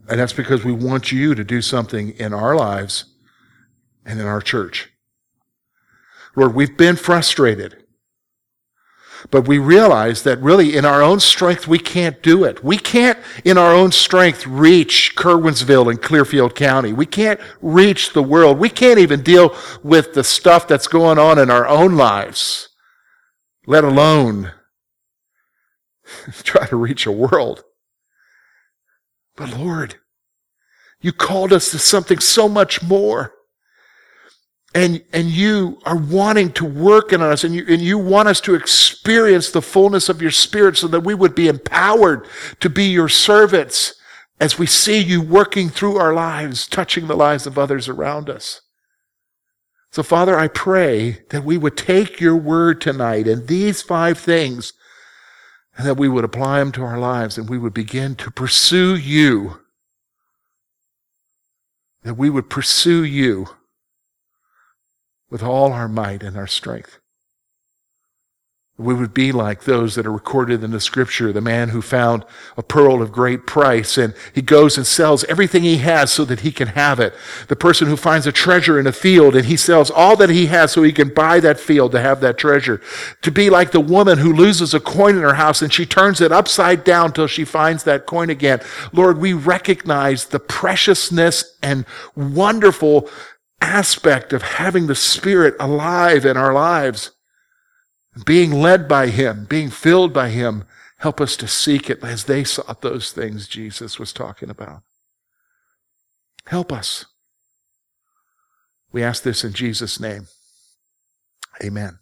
And 0.07 0.19
that's 0.19 0.33
because 0.33 0.63
we 0.63 0.71
want 0.71 1.11
you 1.11 1.35
to 1.35 1.43
do 1.43 1.61
something 1.61 2.11
in 2.11 2.33
our 2.33 2.55
lives 2.55 3.05
and 4.05 4.19
in 4.19 4.25
our 4.25 4.41
church. 4.41 4.89
Lord, 6.35 6.53
we've 6.53 6.77
been 6.77 6.95
frustrated. 6.95 7.80
But 9.29 9.47
we 9.47 9.59
realize 9.59 10.23
that 10.23 10.39
really 10.39 10.75
in 10.75 10.85
our 10.85 11.01
own 11.01 11.19
strength, 11.19 11.67
we 11.67 11.77
can't 11.79 12.21
do 12.23 12.43
it. 12.43 12.63
We 12.63 12.77
can't, 12.77 13.19
in 13.45 13.57
our 13.57 13.73
own 13.73 13.91
strength, 13.91 14.47
reach 14.47 15.15
Curwensville 15.15 15.89
and 15.89 16.01
Clearfield 16.01 16.55
County. 16.55 16.93
We 16.93 17.05
can't 17.05 17.39
reach 17.61 18.13
the 18.13 18.23
world. 18.23 18.57
We 18.57 18.69
can't 18.69 18.99
even 18.99 19.21
deal 19.21 19.55
with 19.83 20.13
the 20.13 20.23
stuff 20.23 20.67
that's 20.67 20.87
going 20.87 21.19
on 21.19 21.37
in 21.37 21.51
our 21.51 21.67
own 21.67 21.95
lives, 21.95 22.69
let 23.67 23.83
alone 23.83 24.51
try 26.43 26.65
to 26.67 26.75
reach 26.75 27.05
a 27.05 27.11
world. 27.11 27.63
But 29.35 29.57
Lord, 29.57 29.95
you 30.99 31.11
called 31.11 31.53
us 31.53 31.71
to 31.71 31.79
something 31.79 32.19
so 32.19 32.47
much 32.49 32.81
more 32.81 33.33
and, 34.73 35.03
and 35.11 35.29
you 35.29 35.79
are 35.85 35.97
wanting 35.97 36.51
to 36.53 36.65
work 36.65 37.11
in 37.11 37.21
us 37.21 37.43
and 37.43 37.53
you, 37.53 37.65
and 37.67 37.81
you 37.81 37.97
want 37.97 38.29
us 38.29 38.39
to 38.41 38.55
experience 38.55 39.51
the 39.51 39.61
fullness 39.61 40.07
of 40.07 40.21
your 40.21 40.31
spirit 40.31 40.77
so 40.77 40.87
that 40.87 41.01
we 41.01 41.13
would 41.13 41.35
be 41.35 41.49
empowered 41.49 42.25
to 42.61 42.69
be 42.69 42.85
your 42.85 43.09
servants 43.09 43.95
as 44.39 44.57
we 44.57 44.65
see 44.65 44.99
you 44.99 45.21
working 45.21 45.69
through 45.69 45.97
our 45.97 46.13
lives, 46.13 46.67
touching 46.67 47.07
the 47.07 47.17
lives 47.17 47.45
of 47.45 47.57
others 47.57 47.89
around 47.89 48.29
us. 48.29 48.61
So 49.91 50.03
Father, 50.03 50.39
I 50.39 50.47
pray 50.47 51.23
that 51.31 51.43
we 51.43 51.57
would 51.57 51.75
take 51.75 52.21
your 52.21 52.37
word 52.37 52.79
tonight 52.79 53.27
and 53.27 53.47
these 53.47 53.81
five 53.81 54.17
things 54.17 54.71
and 55.75 55.85
that 55.85 55.97
we 55.97 56.07
would 56.07 56.23
apply 56.23 56.59
them 56.59 56.71
to 56.73 56.83
our 56.83 56.97
lives 56.97 57.37
and 57.37 57.49
we 57.49 57.57
would 57.57 57.73
begin 57.73 58.15
to 58.15 58.31
pursue 58.31 58.95
you. 58.95 59.59
That 62.03 62.15
we 62.15 62.29
would 62.29 62.49
pursue 62.49 63.03
you 63.03 63.47
with 65.31 65.41
all 65.41 65.73
our 65.73 65.87
might 65.87 66.21
and 66.21 66.37
our 66.37 66.45
strength. 66.45 66.99
We 68.77 68.95
would 68.95 69.13
be 69.13 69.31
like 69.31 69.63
those 69.63 69.93
that 69.93 70.07
are 70.07 70.11
recorded 70.11 70.63
in 70.63 70.71
the 70.71 70.79
scripture, 70.79 71.31
the 71.31 71.39
man 71.39 71.69
who 71.69 71.83
found 71.83 72.25
a 72.57 72.63
pearl 72.63 73.01
of 73.01 73.11
great 73.11 73.45
price 73.45 73.95
and 73.95 74.15
he 74.33 74.41
goes 74.41 74.75
and 74.75 74.87
sells 74.87 75.23
everything 75.25 75.61
he 75.61 75.77
has 75.77 76.11
so 76.11 76.25
that 76.25 76.39
he 76.39 76.51
can 76.51 76.69
have 76.69 76.99
it. 76.99 77.13
The 77.47 77.55
person 77.55 77.87
who 77.87 77.95
finds 77.95 78.25
a 78.25 78.31
treasure 78.31 78.79
in 78.79 78.87
a 78.87 78.91
field 78.91 79.35
and 79.35 79.45
he 79.45 79.55
sells 79.55 79.91
all 79.91 80.15
that 80.15 80.31
he 80.31 80.47
has 80.47 80.71
so 80.71 80.81
he 80.81 80.93
can 80.93 81.13
buy 81.13 81.39
that 81.41 81.59
field 81.59 81.91
to 81.91 82.01
have 82.01 82.21
that 82.21 82.39
treasure. 82.39 82.81
To 83.21 83.31
be 83.31 83.51
like 83.51 83.71
the 83.71 83.79
woman 83.79 84.17
who 84.17 84.33
loses 84.33 84.73
a 84.73 84.79
coin 84.79 85.15
in 85.15 85.21
her 85.21 85.35
house 85.35 85.61
and 85.61 85.71
she 85.71 85.85
turns 85.85 86.19
it 86.19 86.31
upside 86.31 86.83
down 86.83 87.13
till 87.13 87.27
she 87.27 87.45
finds 87.45 87.83
that 87.83 88.07
coin 88.07 88.31
again. 88.31 88.61
Lord, 88.93 89.19
we 89.19 89.33
recognize 89.33 90.25
the 90.25 90.39
preciousness 90.39 91.55
and 91.61 91.85
wonderful 92.15 93.09
aspect 93.61 94.33
of 94.33 94.41
having 94.41 94.87
the 94.87 94.95
Spirit 94.95 95.55
alive 95.59 96.25
in 96.25 96.35
our 96.35 96.53
lives, 96.53 97.11
being 98.25 98.51
led 98.51 98.87
by 98.87 99.07
Him, 99.07 99.45
being 99.45 99.69
filled 99.69 100.13
by 100.13 100.29
Him. 100.29 100.65
Help 100.97 101.21
us 101.21 101.35
to 101.37 101.47
seek 101.47 101.89
it 101.89 102.03
as 102.03 102.25
they 102.25 102.43
sought 102.43 102.81
those 102.81 103.11
things 103.11 103.47
Jesus 103.47 103.97
was 103.97 104.13
talking 104.13 104.49
about. 104.49 104.83
Help 106.47 106.71
us. 106.71 107.05
We 108.91 109.03
ask 109.03 109.23
this 109.23 109.43
in 109.43 109.53
Jesus' 109.53 109.99
name. 109.99 110.27
Amen. 111.63 112.00